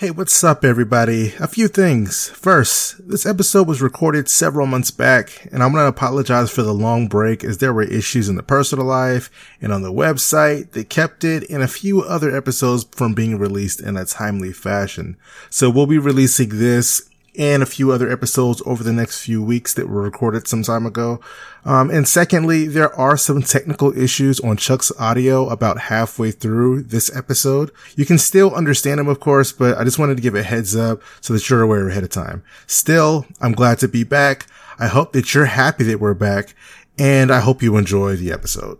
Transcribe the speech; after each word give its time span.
Hey, 0.00 0.10
what's 0.10 0.42
up, 0.42 0.64
everybody? 0.64 1.34
A 1.40 1.46
few 1.46 1.68
things. 1.68 2.30
First, 2.30 3.06
this 3.06 3.26
episode 3.26 3.68
was 3.68 3.82
recorded 3.82 4.30
several 4.30 4.66
months 4.66 4.90
back, 4.90 5.46
and 5.52 5.62
I'm 5.62 5.72
going 5.72 5.84
to 5.84 5.88
apologize 5.88 6.50
for 6.50 6.62
the 6.62 6.72
long 6.72 7.06
break 7.06 7.44
as 7.44 7.58
there 7.58 7.74
were 7.74 7.82
issues 7.82 8.26
in 8.26 8.36
the 8.36 8.42
personal 8.42 8.86
life 8.86 9.30
and 9.60 9.74
on 9.74 9.82
the 9.82 9.92
website 9.92 10.70
that 10.70 10.88
kept 10.88 11.22
it 11.22 11.44
and 11.50 11.62
a 11.62 11.68
few 11.68 12.00
other 12.00 12.34
episodes 12.34 12.86
from 12.92 13.12
being 13.12 13.36
released 13.36 13.78
in 13.78 13.98
a 13.98 14.06
timely 14.06 14.54
fashion. 14.54 15.18
So 15.50 15.68
we'll 15.68 15.84
be 15.84 15.98
releasing 15.98 16.48
this 16.48 17.09
and 17.38 17.62
a 17.62 17.66
few 17.66 17.92
other 17.92 18.10
episodes 18.10 18.62
over 18.66 18.82
the 18.82 18.92
next 18.92 19.22
few 19.22 19.42
weeks 19.42 19.74
that 19.74 19.88
were 19.88 20.02
recorded 20.02 20.48
some 20.48 20.62
time 20.62 20.86
ago. 20.86 21.20
Um, 21.64 21.90
and 21.90 22.08
secondly, 22.08 22.66
there 22.66 22.94
are 22.94 23.16
some 23.16 23.42
technical 23.42 23.96
issues 23.96 24.40
on 24.40 24.56
Chuck's 24.56 24.92
audio 24.98 25.48
about 25.48 25.78
halfway 25.78 26.30
through 26.30 26.82
this 26.82 27.14
episode. 27.14 27.70
You 27.96 28.06
can 28.06 28.18
still 28.18 28.54
understand 28.54 29.00
him, 29.00 29.08
of 29.08 29.20
course, 29.20 29.52
but 29.52 29.78
I 29.78 29.84
just 29.84 29.98
wanted 29.98 30.16
to 30.16 30.22
give 30.22 30.34
a 30.34 30.42
heads 30.42 30.74
up 30.74 31.02
so 31.20 31.34
that 31.34 31.48
you're 31.48 31.62
aware 31.62 31.88
ahead 31.88 32.04
of 32.04 32.10
time. 32.10 32.42
Still, 32.66 33.26
I'm 33.40 33.52
glad 33.52 33.78
to 33.80 33.88
be 33.88 34.04
back. 34.04 34.46
I 34.78 34.88
hope 34.88 35.12
that 35.12 35.34
you're 35.34 35.46
happy 35.46 35.84
that 35.84 36.00
we're 36.00 36.14
back 36.14 36.54
and 36.98 37.30
I 37.30 37.40
hope 37.40 37.62
you 37.62 37.76
enjoy 37.76 38.16
the 38.16 38.32
episode. 38.32 38.78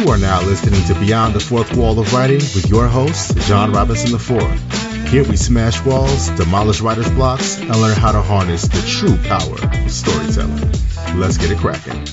You 0.00 0.08
are 0.08 0.16
now 0.16 0.40
listening 0.40 0.82
to 0.86 0.94
Beyond 0.98 1.34
the 1.34 1.40
Fourth 1.40 1.76
Wall 1.76 1.98
of 1.98 2.10
Writing 2.14 2.38
with 2.38 2.70
your 2.70 2.88
host, 2.88 3.36
John 3.40 3.70
Robinson 3.70 4.14
IV. 4.14 5.10
Here 5.10 5.24
we 5.24 5.36
smash 5.36 5.84
walls, 5.84 6.30
demolish 6.30 6.80
writer's 6.80 7.10
blocks, 7.10 7.58
and 7.60 7.68
learn 7.76 7.94
how 7.94 8.10
to 8.10 8.22
harness 8.22 8.62
the 8.62 8.80
true 8.88 9.18
power 9.28 9.56
of 9.62 9.90
storytelling. 9.92 11.20
Let's 11.20 11.36
get 11.36 11.50
it 11.50 11.58
cracking. 11.58 12.06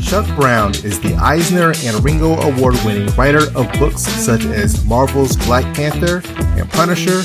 Chuck 0.00 0.24
Brown 0.36 0.70
is 0.70 0.98
the 0.98 1.14
Eisner 1.16 1.74
and 1.84 2.02
Ringo 2.02 2.40
Award 2.40 2.76
winning 2.82 3.14
writer 3.14 3.44
of 3.54 3.70
books 3.78 4.00
such 4.00 4.46
as 4.46 4.82
Marvel's 4.86 5.36
Black 5.36 5.64
Panther 5.76 6.22
and 6.58 6.70
Punisher, 6.70 7.20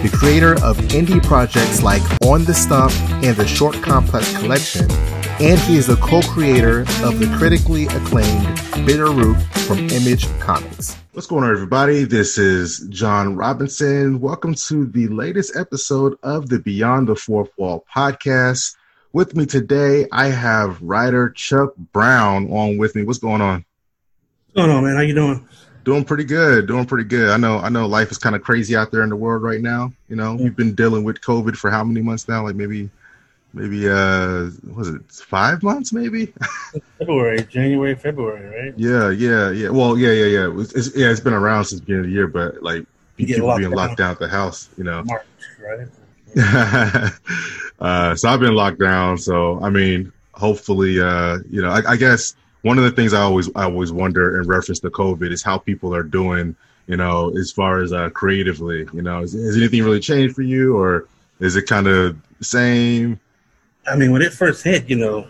the 0.00 0.10
creator 0.10 0.54
of 0.64 0.78
indie 0.88 1.22
projects 1.22 1.82
like 1.82 2.02
On 2.22 2.44
the 2.44 2.54
Stump 2.54 2.92
and 3.22 3.36
the 3.36 3.46
Short 3.46 3.74
Complex 3.82 4.34
Collection, 4.38 4.88
and 5.40 5.58
he 5.60 5.76
is 5.76 5.86
the 5.86 5.96
co-creator 5.96 6.80
of 7.02 7.18
the 7.18 7.32
critically 7.38 7.86
acclaimed 7.86 8.60
Bitter 8.86 9.10
Root 9.10 9.36
from 9.66 9.78
Image 9.90 10.26
Comics. 10.40 10.96
What's 11.12 11.26
going 11.26 11.44
on, 11.44 11.50
everybody? 11.50 12.04
This 12.04 12.38
is 12.38 12.86
John 12.90 13.34
Robinson. 13.36 14.20
Welcome 14.20 14.54
to 14.54 14.86
the 14.86 15.08
latest 15.08 15.56
episode 15.56 16.18
of 16.22 16.48
the 16.48 16.58
Beyond 16.58 17.08
the 17.08 17.16
Fourth 17.16 17.50
Wall 17.56 17.84
podcast. 17.94 18.76
With 19.12 19.34
me 19.36 19.46
today, 19.46 20.06
I 20.12 20.26
have 20.26 20.80
writer 20.82 21.30
Chuck 21.30 21.74
Brown 21.76 22.50
on 22.50 22.78
with 22.78 22.94
me. 22.94 23.02
What's 23.02 23.18
going 23.18 23.40
on? 23.40 23.64
What's 24.52 24.66
going 24.66 24.70
on, 24.70 24.84
man? 24.84 24.96
How 24.96 25.02
you 25.02 25.14
doing? 25.14 25.46
Doing 25.84 26.04
pretty 26.04 26.24
good. 26.24 26.66
Doing 26.66 26.86
pretty 26.86 27.08
good. 27.08 27.30
I 27.30 27.36
know. 27.36 27.58
I 27.58 27.68
know. 27.68 27.86
Life 27.86 28.10
is 28.10 28.18
kind 28.18 28.36
of 28.36 28.42
crazy 28.42 28.76
out 28.76 28.90
there 28.92 29.02
in 29.02 29.08
the 29.08 29.16
world 29.16 29.42
right 29.42 29.60
now. 29.60 29.92
You 30.08 30.16
know, 30.16 30.34
yeah. 30.34 30.44
you've 30.44 30.56
been 30.56 30.74
dealing 30.74 31.04
with 31.04 31.20
COVID 31.20 31.56
for 31.56 31.70
how 31.70 31.82
many 31.84 32.00
months 32.00 32.28
now? 32.28 32.44
Like 32.44 32.54
maybe 32.54 32.88
maybe 33.54 33.88
uh 33.88 34.48
was 34.74 34.88
it 34.88 35.02
five 35.10 35.62
months 35.62 35.92
maybe? 35.92 36.32
February 36.98 37.42
january 37.44 37.94
february 37.94 38.46
right? 38.66 38.74
Yeah 38.78 39.10
yeah 39.10 39.50
yeah. 39.50 39.68
Well 39.68 39.98
yeah 39.98 40.12
yeah 40.12 40.26
yeah. 40.26 40.60
It's, 40.60 40.72
it's 40.74 40.96
yeah 40.96 41.10
it's 41.10 41.20
been 41.20 41.34
around 41.34 41.64
since 41.66 41.80
the 41.80 41.86
beginning 41.86 42.04
of 42.04 42.06
the 42.06 42.12
year 42.12 42.26
but 42.28 42.62
like 42.62 42.86
people 43.16 43.48
being 43.56 43.70
down. 43.70 43.72
locked 43.72 43.98
down. 43.98 44.12
at 44.12 44.18
the 44.18 44.28
house 44.28 44.68
you 44.76 44.84
know. 44.84 45.02
March, 45.04 45.26
right? 45.60 45.88
Uh 47.78 48.14
so 48.14 48.28
i've 48.28 48.38
been 48.40 48.54
locked 48.54 48.78
down. 48.78 49.18
So 49.18 49.60
i 49.62 49.68
mean 49.68 50.12
hopefully 50.34 51.00
uh 51.00 51.38
you 51.50 51.60
know 51.60 51.70
I, 51.70 51.92
I 51.92 51.96
guess 51.96 52.34
one 52.62 52.78
of 52.78 52.84
the 52.84 52.92
things 52.92 53.12
i 53.12 53.20
always 53.20 53.50
i 53.56 53.64
always 53.64 53.92
wonder 53.92 54.40
in 54.40 54.46
reference 54.46 54.78
to 54.80 54.90
covid 54.90 55.30
is 55.32 55.42
how 55.42 55.58
people 55.58 55.94
are 55.94 56.04
doing 56.04 56.54
you 56.86 56.96
know 56.96 57.36
as 57.36 57.50
far 57.50 57.82
as 57.82 57.92
uh 57.92 58.08
creatively 58.10 58.86
you 58.94 59.02
know. 59.02 59.20
Has, 59.20 59.32
has 59.32 59.56
anything 59.56 59.82
really 59.82 60.00
changed 60.00 60.34
for 60.34 60.42
you 60.42 60.76
or 60.76 61.06
is 61.40 61.56
it 61.56 61.66
kind 61.66 61.86
of 61.88 62.16
same 62.40 63.18
I 63.86 63.96
mean, 63.96 64.12
when 64.12 64.22
it 64.22 64.32
first 64.32 64.62
hit, 64.62 64.88
you 64.88 64.96
know, 64.96 65.26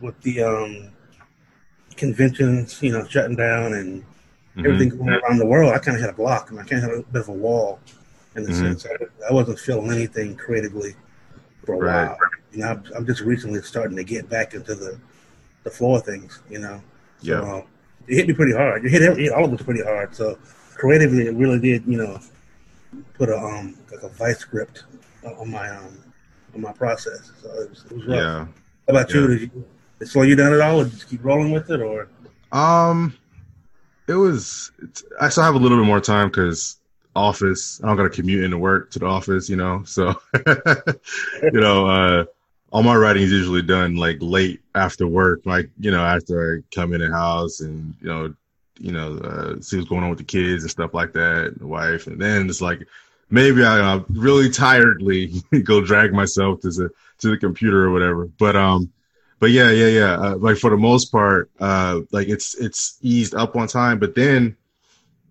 with 0.00 0.20
the 0.22 0.42
um, 0.42 0.90
conventions, 1.96 2.80
you 2.82 2.92
know, 2.92 3.06
shutting 3.06 3.36
down 3.36 3.74
and 3.74 4.02
mm-hmm. 4.02 4.66
everything 4.66 4.96
going 4.96 5.10
around 5.10 5.38
the 5.38 5.46
world, 5.46 5.72
I 5.74 5.78
kind 5.78 5.96
of 5.96 6.00
had 6.00 6.10
a 6.10 6.14
block 6.14 6.50
and 6.50 6.60
I 6.60 6.64
kind 6.64 6.84
of 6.84 6.90
had 6.90 6.98
a 7.00 7.02
bit 7.02 7.22
of 7.22 7.28
a 7.28 7.32
wall 7.32 7.80
in 8.36 8.44
the 8.44 8.50
mm-hmm. 8.50 8.62
sense 8.62 8.86
I, 8.86 9.28
I, 9.28 9.32
wasn't 9.32 9.58
feeling 9.58 9.90
anything 9.92 10.36
creatively 10.36 10.94
for 11.64 11.74
a 11.74 11.78
right. 11.78 12.08
while. 12.08 12.18
You 12.52 12.60
know, 12.60 12.68
I'm, 12.68 12.84
I'm, 12.96 13.06
just 13.06 13.20
recently 13.20 13.62
starting 13.62 13.96
to 13.96 14.04
get 14.04 14.28
back 14.28 14.54
into 14.54 14.74
the 14.74 14.98
the 15.62 15.70
flow 15.70 15.96
of 15.96 16.04
things. 16.04 16.40
You 16.50 16.60
know, 16.60 16.82
so, 17.18 17.26
yeah, 17.26 17.40
uh, 17.40 17.62
it 18.06 18.16
hit 18.16 18.28
me 18.28 18.34
pretty 18.34 18.54
hard. 18.54 18.84
It 18.84 18.90
hit, 18.90 19.02
it 19.02 19.18
hit 19.18 19.32
all 19.32 19.44
of 19.44 19.52
us 19.52 19.62
pretty 19.62 19.82
hard. 19.82 20.14
So 20.14 20.38
creatively, 20.74 21.26
it 21.26 21.34
really 21.34 21.60
did. 21.60 21.84
You 21.86 21.98
know, 21.98 22.20
put 23.14 23.28
a 23.28 23.36
um 23.36 23.76
like 23.90 24.02
a 24.02 24.08
vice 24.08 24.44
grip 24.44 24.78
on 25.24 25.50
my 25.50 25.68
um 25.70 25.98
in 26.54 26.62
my 26.62 26.72
process. 26.72 27.32
So 27.42 27.48
it 27.50 27.70
was, 27.70 27.84
it 27.84 27.92
was 27.92 28.06
rough. 28.06 28.16
Yeah. 28.16 28.44
How 28.44 28.50
about 28.88 29.14
yeah. 29.14 29.20
you? 29.20 29.26
Did 29.28 29.40
you 29.40 29.64
did 29.98 30.08
slow 30.08 30.22
you 30.22 30.36
down 30.36 30.52
at 30.52 30.60
all, 30.60 30.80
or 30.80 30.84
just 30.84 31.08
keep 31.08 31.24
rolling 31.24 31.52
with 31.52 31.70
it, 31.70 31.80
or? 31.80 32.08
Um, 32.52 33.16
it 34.08 34.14
was. 34.14 34.70
I 35.20 35.28
still 35.28 35.44
have 35.44 35.54
a 35.54 35.58
little 35.58 35.78
bit 35.78 35.86
more 35.86 36.00
time 36.00 36.28
because 36.28 36.76
office. 37.16 37.82
I 37.82 37.88
don't 37.88 37.96
got 37.96 38.04
to 38.04 38.10
commute 38.10 38.44
into 38.44 38.58
work 38.58 38.90
to 38.92 38.98
the 38.98 39.06
office, 39.06 39.48
you 39.48 39.56
know. 39.56 39.82
So, 39.84 40.14
you 41.42 41.60
know, 41.60 41.86
uh, 41.86 42.24
all 42.70 42.82
my 42.82 42.96
writing 42.96 43.22
is 43.22 43.32
usually 43.32 43.62
done 43.62 43.96
like 43.96 44.18
late 44.20 44.60
after 44.74 45.06
work, 45.06 45.42
like 45.44 45.70
you 45.78 45.90
know, 45.90 46.04
after 46.04 46.58
I 46.58 46.74
come 46.74 46.92
in 46.92 47.00
the 47.00 47.10
house 47.10 47.60
and 47.60 47.94
you 48.00 48.08
know, 48.08 48.34
you 48.78 48.92
know, 48.92 49.16
uh, 49.18 49.60
see 49.60 49.76
what's 49.76 49.88
going 49.88 50.02
on 50.02 50.10
with 50.10 50.18
the 50.18 50.24
kids 50.24 50.64
and 50.64 50.70
stuff 50.70 50.92
like 50.92 51.12
that, 51.12 51.54
the 51.58 51.66
wife, 51.66 52.06
and 52.06 52.20
then 52.20 52.48
it's 52.48 52.60
like 52.60 52.86
maybe 53.34 53.64
I 53.64 53.80
uh, 53.80 54.04
really 54.08 54.48
tiredly 54.48 55.42
go 55.64 55.84
drag 55.84 56.12
myself 56.12 56.60
to 56.60 56.70
the 56.70 56.90
to 57.18 57.30
the 57.30 57.36
computer 57.36 57.84
or 57.84 57.90
whatever. 57.90 58.26
But 58.26 58.56
um, 58.56 58.92
but 59.40 59.50
yeah, 59.50 59.70
yeah, 59.70 59.88
yeah. 59.88 60.14
Uh, 60.14 60.36
like 60.36 60.56
for 60.56 60.70
the 60.70 60.76
most 60.76 61.06
part, 61.12 61.50
uh, 61.60 62.00
like 62.12 62.28
it's 62.28 62.54
it's 62.54 62.98
eased 63.02 63.34
up 63.34 63.56
on 63.56 63.66
time. 63.66 63.98
But 63.98 64.14
then, 64.14 64.56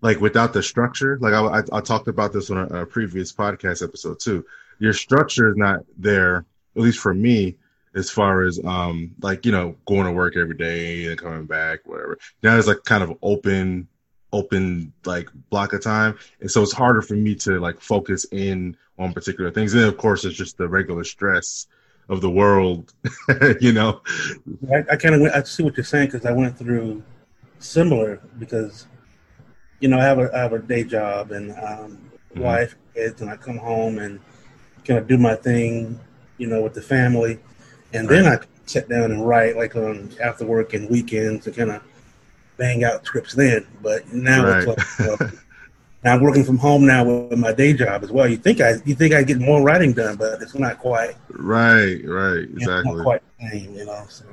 like 0.02 0.20
without 0.20 0.54
the 0.54 0.62
structure, 0.62 1.18
like 1.22 1.34
I 1.34 1.60
I, 1.60 1.78
I 1.78 1.82
talked 1.82 2.10
about 2.10 2.34
this 2.34 2.52
on 2.52 2.58
a, 2.58 2.82
a, 2.82 2.86
previous 2.86 3.32
podcast 3.32 3.82
episode 3.82 4.20
too. 4.20 4.46
Your 4.80 4.94
structure 4.94 5.50
is 5.50 5.56
not 5.56 5.80
there, 5.98 6.46
at 6.76 6.82
least 6.82 7.00
for 7.00 7.14
me, 7.14 7.56
as 7.96 8.10
far 8.10 8.44
as 8.44 8.60
um 8.64 9.16
like 9.22 9.46
you 9.46 9.54
know 9.54 9.78
going 9.88 10.06
to 10.06 10.12
work 10.12 10.36
every 10.36 10.58
day 10.58 11.08
and 11.08 11.18
coming 11.18 11.46
back, 11.46 11.80
whatever. 11.86 12.20
Now 12.44 12.58
it's 12.58 12.68
like 12.68 12.84
kind 12.84 13.04
of 13.04 13.18
open 13.22 13.88
open 14.34 14.92
like 15.06 15.30
block 15.50 15.72
of 15.74 15.82
time 15.82 16.18
and 16.42 16.50
so 16.50 16.62
it's 16.62 16.74
harder 16.74 17.02
for 17.02 17.14
me 17.14 17.36
to 17.36 17.60
like 17.60 17.80
focus 17.80 18.26
in 18.32 18.76
on 18.98 19.14
particular 19.14 19.52
things 19.52 19.74
and 19.74 19.84
then 19.84 19.88
of 19.88 19.98
course 19.98 20.26
it's 20.26 20.36
just 20.36 20.58
the 20.58 20.68
regular 20.68 21.04
stress 21.04 21.68
of 22.10 22.20
the 22.20 22.30
world 22.30 22.94
you 23.62 23.72
know 23.72 24.02
i, 24.74 24.84
I 24.92 24.96
kind 24.98 25.16
of 25.16 25.22
i 25.34 25.42
see 25.44 25.64
what 25.64 25.78
you're 25.78 25.84
saying 25.86 26.08
because 26.08 26.26
i 26.26 26.32
went 26.32 26.58
through 26.58 27.02
similar 27.60 28.20
because 28.40 28.88
you 29.80 29.88
know 29.88 30.00
i 30.00 30.04
have 30.04 30.20
a, 30.20 30.36
I 30.36 30.40
have 30.40 30.54
a 30.54 30.60
day 30.60 30.84
job 30.84 31.32
and 31.32 31.52
um, 31.52 32.12
mm-hmm. 32.32 32.42
wife 32.42 32.76
kids 32.96 33.22
and 33.22 33.30
i 33.30 33.38
come 33.38 33.58
home 33.58 34.00
and 34.00 34.20
kind 34.84 35.00
of 35.00 35.08
do 35.08 35.18
my 35.18 35.36
thing 35.36 36.00
you 36.38 36.48
know 36.48 36.62
with 36.62 36.74
the 36.74 36.82
family 36.82 37.40
and 37.94 38.10
right. 38.10 38.24
then 38.24 38.34
i 38.34 38.40
sit 38.66 38.90
down 38.90 39.12
and 39.12 39.28
write 39.28 39.56
like 39.56 39.76
on 39.76 40.12
after 40.22 40.46
work 40.46 40.74
and 40.74 40.90
weekends 40.90 41.46
to 41.46 41.52
kind 41.52 41.70
of 41.70 41.84
bang 42.58 42.84
out 42.84 43.06
scripts 43.06 43.34
then. 43.34 43.66
But 43.82 44.12
now 44.12 44.46
right. 44.46 44.68
it's 44.68 45.00
like, 45.00 45.22
uh, 45.22 45.28
now 46.04 46.16
I'm 46.16 46.22
working 46.22 46.44
from 46.44 46.58
home 46.58 46.86
now 46.86 47.04
with 47.04 47.40
my 47.40 47.54
day 47.54 47.74
job 47.74 48.04
as 48.04 48.12
well. 48.12 48.28
You 48.28 48.38
think 48.38 48.62
I 48.62 48.76
you 48.86 48.96
think 48.96 49.14
I 49.14 49.24
get 49.24 49.40
more 49.40 49.62
writing 49.62 49.94
done, 49.94 50.16
but 50.16 50.42
it's 50.42 50.56
not 50.56 50.80
quite. 50.80 51.16
Right, 51.30 52.02
right, 52.06 52.44
exactly. 52.44 53.04
quite 53.04 53.22
same, 53.40 53.76
you 53.76 53.86
know. 53.86 54.06
So. 54.10 54.26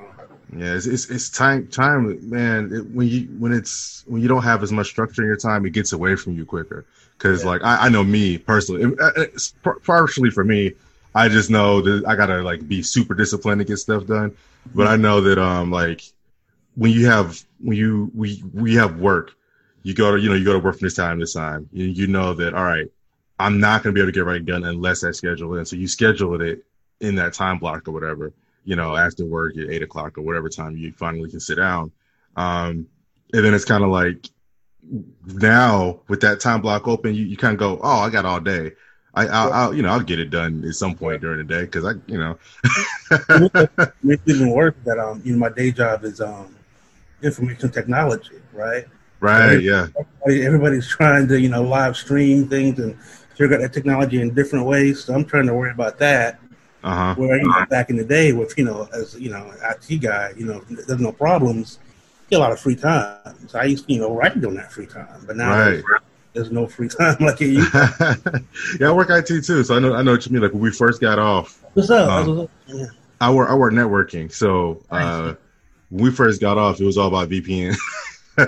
Yeah, 0.56 0.74
it's, 0.74 0.86
it's, 0.86 1.08
it's 1.10 1.30
time 1.30 1.68
time 1.68 2.28
man. 2.28 2.72
It, 2.72 2.90
when 2.90 3.06
you 3.06 3.22
when 3.38 3.52
it's 3.52 4.02
when 4.06 4.20
you 4.20 4.28
don't 4.28 4.42
have 4.42 4.62
as 4.62 4.72
much 4.72 4.88
structure 4.88 5.22
in 5.22 5.28
your 5.28 5.36
time, 5.36 5.64
it 5.64 5.70
gets 5.70 5.92
away 5.92 6.16
from 6.16 6.36
you 6.36 6.44
quicker. 6.44 6.84
Because 7.16 7.44
yeah. 7.44 7.50
like 7.50 7.62
I, 7.62 7.86
I 7.86 7.88
know 7.88 8.02
me 8.02 8.38
personally, 8.38 8.94
it's 9.16 9.54
partially 9.84 10.30
for 10.30 10.42
me. 10.42 10.72
I 11.14 11.28
just 11.28 11.50
know 11.50 11.80
that 11.82 12.06
I 12.06 12.16
gotta 12.16 12.42
like 12.42 12.66
be 12.66 12.82
super 12.82 13.14
disciplined 13.14 13.60
to 13.60 13.64
get 13.64 13.76
stuff 13.76 14.06
done. 14.06 14.36
But 14.74 14.88
I 14.88 14.96
know 14.96 15.20
that 15.20 15.38
um 15.38 15.70
like 15.70 16.02
when 16.80 16.92
you 16.92 17.04
have 17.04 17.38
when 17.58 17.76
you 17.76 18.10
we 18.14 18.42
we 18.54 18.74
have 18.74 18.98
work, 18.98 19.34
you 19.82 19.92
go 19.92 20.16
to 20.16 20.18
you 20.18 20.30
know 20.30 20.34
you 20.34 20.46
go 20.46 20.54
to 20.54 20.58
work 20.58 20.78
from 20.78 20.86
this 20.86 20.94
time 20.94 21.18
to 21.18 21.24
this 21.24 21.34
time. 21.34 21.68
You, 21.74 21.84
you 21.84 22.06
know 22.06 22.32
that 22.32 22.54
all 22.54 22.64
right, 22.64 22.86
I'm 23.38 23.60
not 23.60 23.82
going 23.82 23.94
to 23.94 23.98
be 23.98 24.00
able 24.00 24.10
to 24.10 24.18
get 24.18 24.24
right 24.24 24.42
done 24.42 24.64
unless 24.64 25.04
I 25.04 25.10
schedule 25.10 25.54
it. 25.56 25.66
So 25.66 25.76
you 25.76 25.86
schedule 25.86 26.40
it 26.40 26.64
in 27.00 27.16
that 27.16 27.34
time 27.34 27.58
block 27.58 27.86
or 27.86 27.90
whatever. 27.90 28.32
You 28.64 28.76
know, 28.76 28.96
after 28.96 29.26
work 29.26 29.58
at 29.58 29.68
eight 29.68 29.82
o'clock 29.82 30.16
or 30.16 30.22
whatever 30.22 30.48
time 30.48 30.74
you 30.74 30.90
finally 30.92 31.28
can 31.28 31.38
sit 31.38 31.56
down. 31.56 31.92
Um, 32.34 32.86
and 33.34 33.44
then 33.44 33.52
it's 33.52 33.66
kind 33.66 33.84
of 33.84 33.90
like 33.90 34.30
now 35.26 36.00
with 36.08 36.22
that 36.22 36.40
time 36.40 36.62
block 36.62 36.88
open, 36.88 37.14
you, 37.14 37.26
you 37.26 37.36
kind 37.36 37.52
of 37.52 37.58
go, 37.58 37.78
oh, 37.82 37.98
I 37.98 38.08
got 38.08 38.24
all 38.24 38.40
day. 38.40 38.72
I, 39.12 39.26
I'll, 39.26 39.52
I'll, 39.52 39.74
you 39.74 39.82
know, 39.82 39.90
I'll 39.90 40.00
get 40.00 40.18
it 40.18 40.30
done 40.30 40.64
at 40.66 40.76
some 40.76 40.94
point 40.94 41.20
during 41.20 41.38
the 41.38 41.44
day 41.44 41.66
because 41.66 41.84
I, 41.84 41.92
you 42.06 42.16
know, 42.16 42.38
makes 44.02 44.22
it 44.26 44.34
even 44.34 44.50
worse 44.50 44.76
that 44.86 44.98
um, 44.98 45.20
you 45.26 45.34
know, 45.34 45.40
my 45.40 45.50
day 45.50 45.72
job 45.72 46.04
is 46.04 46.22
um, 46.22 46.56
information 47.22 47.70
technology, 47.70 48.40
right? 48.52 48.86
Right. 49.20 49.54
So 49.54 49.58
yeah. 49.58 49.86
Everybody's 50.26 50.88
trying 50.88 51.28
to, 51.28 51.38
you 51.40 51.48
know, 51.48 51.62
live 51.62 51.96
stream 51.96 52.48
things 52.48 52.78
and 52.78 52.98
figure 53.36 53.54
out 53.56 53.60
that 53.60 53.72
technology 53.72 54.20
in 54.20 54.34
different 54.34 54.66
ways. 54.66 55.04
So 55.04 55.14
I'm 55.14 55.24
trying 55.24 55.46
to 55.46 55.54
worry 55.54 55.70
about 55.70 55.98
that. 55.98 56.38
Uh 56.82 56.94
huh. 56.94 57.14
Where 57.16 57.36
you 57.36 57.46
know, 57.46 57.66
back 57.68 57.90
in 57.90 57.96
the 57.96 58.04
day, 58.04 58.32
with 58.32 58.56
you 58.56 58.64
know, 58.64 58.88
as 58.94 59.14
you 59.18 59.30
know, 59.30 59.52
IT 59.62 59.98
guy, 59.98 60.32
you 60.36 60.46
know, 60.46 60.60
there's 60.70 61.00
no 61.00 61.12
problems. 61.12 61.78
Get 62.30 62.36
a 62.36 62.38
lot 62.40 62.52
of 62.52 62.60
free 62.60 62.76
time. 62.76 63.48
So 63.48 63.58
I 63.58 63.64
used 63.64 63.86
to, 63.86 63.92
you 63.92 64.00
know, 64.00 64.14
write 64.14 64.42
on 64.44 64.54
that 64.54 64.72
free 64.72 64.86
time. 64.86 65.24
But 65.26 65.36
now 65.36 65.50
Right. 65.50 65.70
there's, 65.72 65.84
there's 66.32 66.50
no 66.52 66.66
free 66.66 66.88
time 66.88 67.16
like 67.20 67.40
it 67.42 67.48
used. 67.48 67.74
yeah, 68.80 68.88
I 68.88 68.92
work 68.92 69.10
IT 69.10 69.26
too, 69.44 69.62
so 69.64 69.76
I 69.76 69.78
know 69.78 69.94
I 69.94 70.02
know 70.02 70.12
what 70.12 70.24
you 70.24 70.32
mean. 70.32 70.42
Like 70.42 70.52
when 70.52 70.62
we 70.62 70.70
first 70.70 71.00
got 71.02 71.18
off, 71.18 71.62
What's 71.74 71.90
up? 71.90 72.08
Um, 72.08 72.26
What's 72.36 72.40
up? 72.42 72.50
Yeah. 72.66 72.86
I 73.20 73.30
work 73.30 73.50
I 73.50 73.54
work 73.54 73.74
networking. 73.74 74.32
So 74.32 74.82
uh, 74.90 75.34
when 75.90 76.04
we 76.04 76.10
first 76.10 76.40
got 76.40 76.58
off, 76.58 76.80
it 76.80 76.84
was 76.84 76.98
all 76.98 77.08
about 77.08 77.28
VPN, 77.28 77.76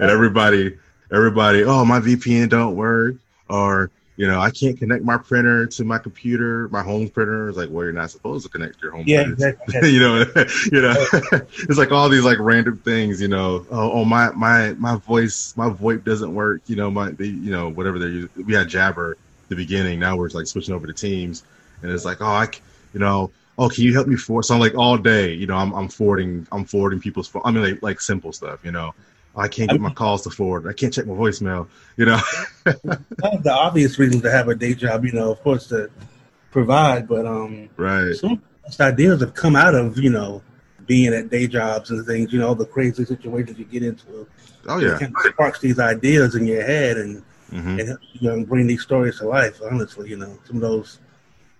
and 0.00 0.10
everybody 0.10 0.76
everybody, 1.12 1.64
oh 1.64 1.84
my 1.84 2.00
VPN 2.00 2.48
don't 2.48 2.76
work, 2.76 3.16
or 3.48 3.90
you 4.16 4.26
know 4.26 4.40
I 4.40 4.50
can't 4.50 4.78
connect 4.78 5.04
my 5.04 5.18
printer 5.18 5.66
to 5.66 5.84
my 5.84 5.98
computer, 5.98 6.68
my 6.70 6.82
home 6.82 7.08
printer. 7.08 7.48
It's 7.48 7.58
like, 7.58 7.70
well, 7.70 7.84
you're 7.84 7.92
not 7.92 8.10
supposed 8.10 8.44
to 8.46 8.50
connect 8.50 8.82
your 8.82 8.92
home 8.92 9.06
Yeah, 9.06 9.22
printer. 9.22 9.32
exactly. 9.32 9.90
you 9.92 10.00
know, 10.00 10.18
you 10.72 10.82
know, 10.82 10.94
it's 11.68 11.78
like 11.78 11.92
all 11.92 12.08
these 12.08 12.24
like 12.24 12.38
random 12.40 12.78
things, 12.78 13.20
you 13.20 13.28
know. 13.28 13.66
Oh, 13.70 13.92
oh 13.92 14.04
my 14.04 14.30
my 14.32 14.72
my 14.74 14.96
voice, 14.96 15.54
my 15.56 15.68
VoIP 15.68 16.04
doesn't 16.04 16.34
work. 16.34 16.62
You 16.66 16.76
know, 16.76 16.90
my 16.90 17.10
they, 17.10 17.26
you 17.26 17.50
know 17.50 17.68
whatever 17.70 17.98
they're 17.98 18.08
using. 18.08 18.30
We 18.46 18.54
had 18.54 18.68
Jabber 18.68 19.12
at 19.12 19.48
the 19.48 19.56
beginning. 19.56 20.00
Now 20.00 20.16
we're 20.16 20.28
like 20.30 20.46
switching 20.46 20.74
over 20.74 20.86
to 20.86 20.92
Teams, 20.92 21.44
and 21.82 21.90
it's 21.92 22.04
like, 22.04 22.20
oh, 22.20 22.26
I, 22.26 22.48
you 22.92 23.00
know, 23.00 23.30
oh, 23.58 23.68
can 23.68 23.84
you 23.84 23.94
help 23.94 24.06
me 24.06 24.16
forward? 24.16 24.44
So 24.44 24.54
I'm 24.54 24.60
like 24.60 24.74
all 24.74 24.96
day, 24.98 25.32
you 25.32 25.46
know, 25.46 25.56
I'm 25.56 25.72
I'm 25.74 25.88
forwarding, 25.88 26.46
I'm 26.52 26.64
forwarding 26.64 27.00
people's. 27.00 27.28
Phone. 27.28 27.42
I 27.44 27.50
mean, 27.50 27.62
like 27.62 27.82
like 27.82 28.00
simple 28.00 28.32
stuff, 28.32 28.60
you 28.64 28.72
know. 28.72 28.94
I 29.38 29.48
can't 29.48 29.70
get 29.70 29.82
my 29.82 29.90
calls 29.90 30.22
to 30.22 30.30
forward. 30.30 30.66
I 30.66 30.72
can't 30.72 30.92
check 30.92 31.06
my 31.06 31.14
voicemail. 31.14 31.68
You 31.96 32.06
know. 32.06 32.20
One 33.20 33.34
of 33.34 33.42
the 33.42 33.52
obvious 33.52 33.98
reasons 33.98 34.22
to 34.22 34.30
have 34.30 34.48
a 34.48 34.54
day 34.54 34.74
job, 34.74 35.04
you 35.04 35.12
know, 35.12 35.30
of 35.30 35.42
course, 35.42 35.66
to 35.68 35.90
provide, 36.50 37.06
but 37.06 37.26
um, 37.26 37.68
right. 37.76 38.14
some 38.14 38.32
of 38.32 38.38
the 38.38 38.46
best 38.64 38.80
ideas 38.80 39.20
have 39.20 39.34
come 39.34 39.56
out 39.56 39.74
of 39.74 39.98
you 39.98 40.10
know 40.10 40.42
being 40.86 41.12
at 41.12 41.28
day 41.28 41.46
jobs 41.46 41.90
and 41.90 42.06
things. 42.06 42.32
You 42.32 42.38
know, 42.38 42.54
the 42.54 42.64
crazy 42.66 43.04
situations 43.04 43.58
you 43.58 43.64
get 43.66 43.82
into. 43.82 44.26
Oh 44.68 44.78
It 44.78 44.84
yeah. 44.84 44.98
kind 44.98 45.14
of 45.14 45.32
sparks 45.32 45.58
these 45.60 45.78
ideas 45.78 46.34
in 46.34 46.46
your 46.46 46.62
head 46.62 46.96
and 46.96 47.22
hmm 47.50 47.78
and 47.78 47.98
you 48.14 48.30
know, 48.30 48.44
bring 48.44 48.66
these 48.66 48.82
stories 48.82 49.18
to 49.18 49.28
life. 49.28 49.60
Honestly, 49.70 50.08
you 50.08 50.16
know, 50.16 50.38
some 50.44 50.56
of 50.56 50.62
those 50.62 50.98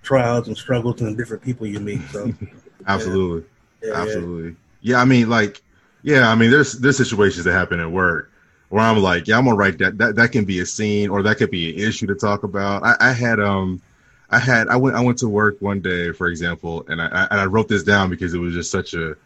trials 0.07 0.47
and 0.49 0.57
struggles 0.57 1.01
and 1.03 1.17
different 1.17 1.43
people 1.43 1.67
you 1.67 1.81
meet. 1.81 2.01
So, 2.11 2.33
Absolutely. 2.87 3.49
yeah, 3.83 3.89
yeah. 3.89 4.03
Absolutely. 4.03 4.57
Yeah, 4.81 5.01
I 5.01 5.05
mean, 5.05 5.29
like, 5.29 5.61
yeah, 6.03 6.31
I 6.31 6.35
mean, 6.37 6.51
there's 6.51 6.75
there's 6.75 6.97
situations 6.97 7.45
that 7.45 7.53
happen 7.53 7.81
at 7.81 7.91
work 7.91 8.31
where 8.69 8.83
I'm 8.83 8.99
like, 8.99 9.27
yeah, 9.27 9.37
I'm 9.37 9.45
gonna 9.45 9.57
write 9.57 9.79
that. 9.79 9.99
That 9.99 10.15
that 10.17 10.33
can 10.33 10.45
be 10.45 10.61
a 10.61 10.67
scene 10.67 11.11
or 11.11 11.23
that 11.23 11.39
could 11.39 11.51
be 11.51 11.75
an 11.75 11.89
issue 11.89 12.07
to 12.07 12.15
talk 12.15 12.45
about. 12.45 12.85
I, 12.85 12.97
I 13.01 13.13
had 13.13 13.41
um, 13.41 13.83
I 14.31 14.39
had 14.39 14.69
I 14.69 14.77
went 14.77 14.97
I 14.97 15.01
went 15.01 15.19
to 15.19 15.29
work 15.29 15.57
one 15.61 15.81
day, 15.81 16.13
for 16.13 16.29
example, 16.29 16.85
and 16.89 17.03
I, 17.03 17.07
I 17.07 17.27
and 17.33 17.41
I 17.41 17.47
wrote 17.47 17.69
this 17.69 17.83
down 17.83 18.09
because 18.09 18.33
it 18.33 18.39
was 18.39 18.55
just 18.55 18.71
such 18.71 18.95
a 18.95 19.17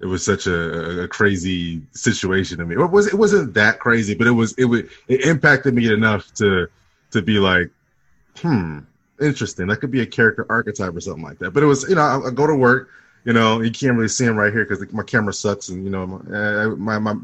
it 0.00 0.06
was 0.06 0.24
such 0.24 0.46
a, 0.46 1.02
a 1.04 1.08
crazy 1.08 1.82
situation 1.92 2.58
to 2.58 2.64
me. 2.64 2.74
It 2.74 2.90
was 2.90 3.06
it 3.06 3.14
wasn't 3.14 3.54
that 3.54 3.78
crazy, 3.78 4.14
but 4.14 4.26
it 4.26 4.32
was 4.32 4.54
it 4.54 4.64
would 4.64 4.90
it 5.06 5.22
impacted 5.22 5.74
me 5.74 5.92
enough 5.92 6.32
to 6.34 6.68
to 7.12 7.22
be 7.22 7.38
like, 7.38 7.70
hmm, 8.36 8.80
interesting. 9.20 9.66
That 9.66 9.76
could 9.76 9.90
be 9.90 10.00
a 10.00 10.06
character 10.06 10.46
archetype 10.48 10.94
or 10.94 11.00
something 11.00 11.22
like 11.22 11.38
that. 11.38 11.52
But 11.52 11.62
it 11.62 11.66
was 11.66 11.88
you 11.88 11.94
know 11.94 12.02
I, 12.02 12.28
I 12.28 12.30
go 12.30 12.46
to 12.46 12.54
work. 12.54 12.90
You 13.24 13.32
know, 13.34 13.60
you 13.60 13.70
can't 13.70 13.94
really 13.96 14.08
see 14.08 14.24
him 14.24 14.36
right 14.36 14.52
here 14.52 14.64
because 14.64 14.90
my 14.92 15.02
camera 15.02 15.34
sucks, 15.34 15.68
and 15.68 15.84
you 15.84 15.90
know, 15.90 16.06
my, 16.06 16.34
uh, 16.34 16.68
my 16.76 16.98
my 16.98 17.14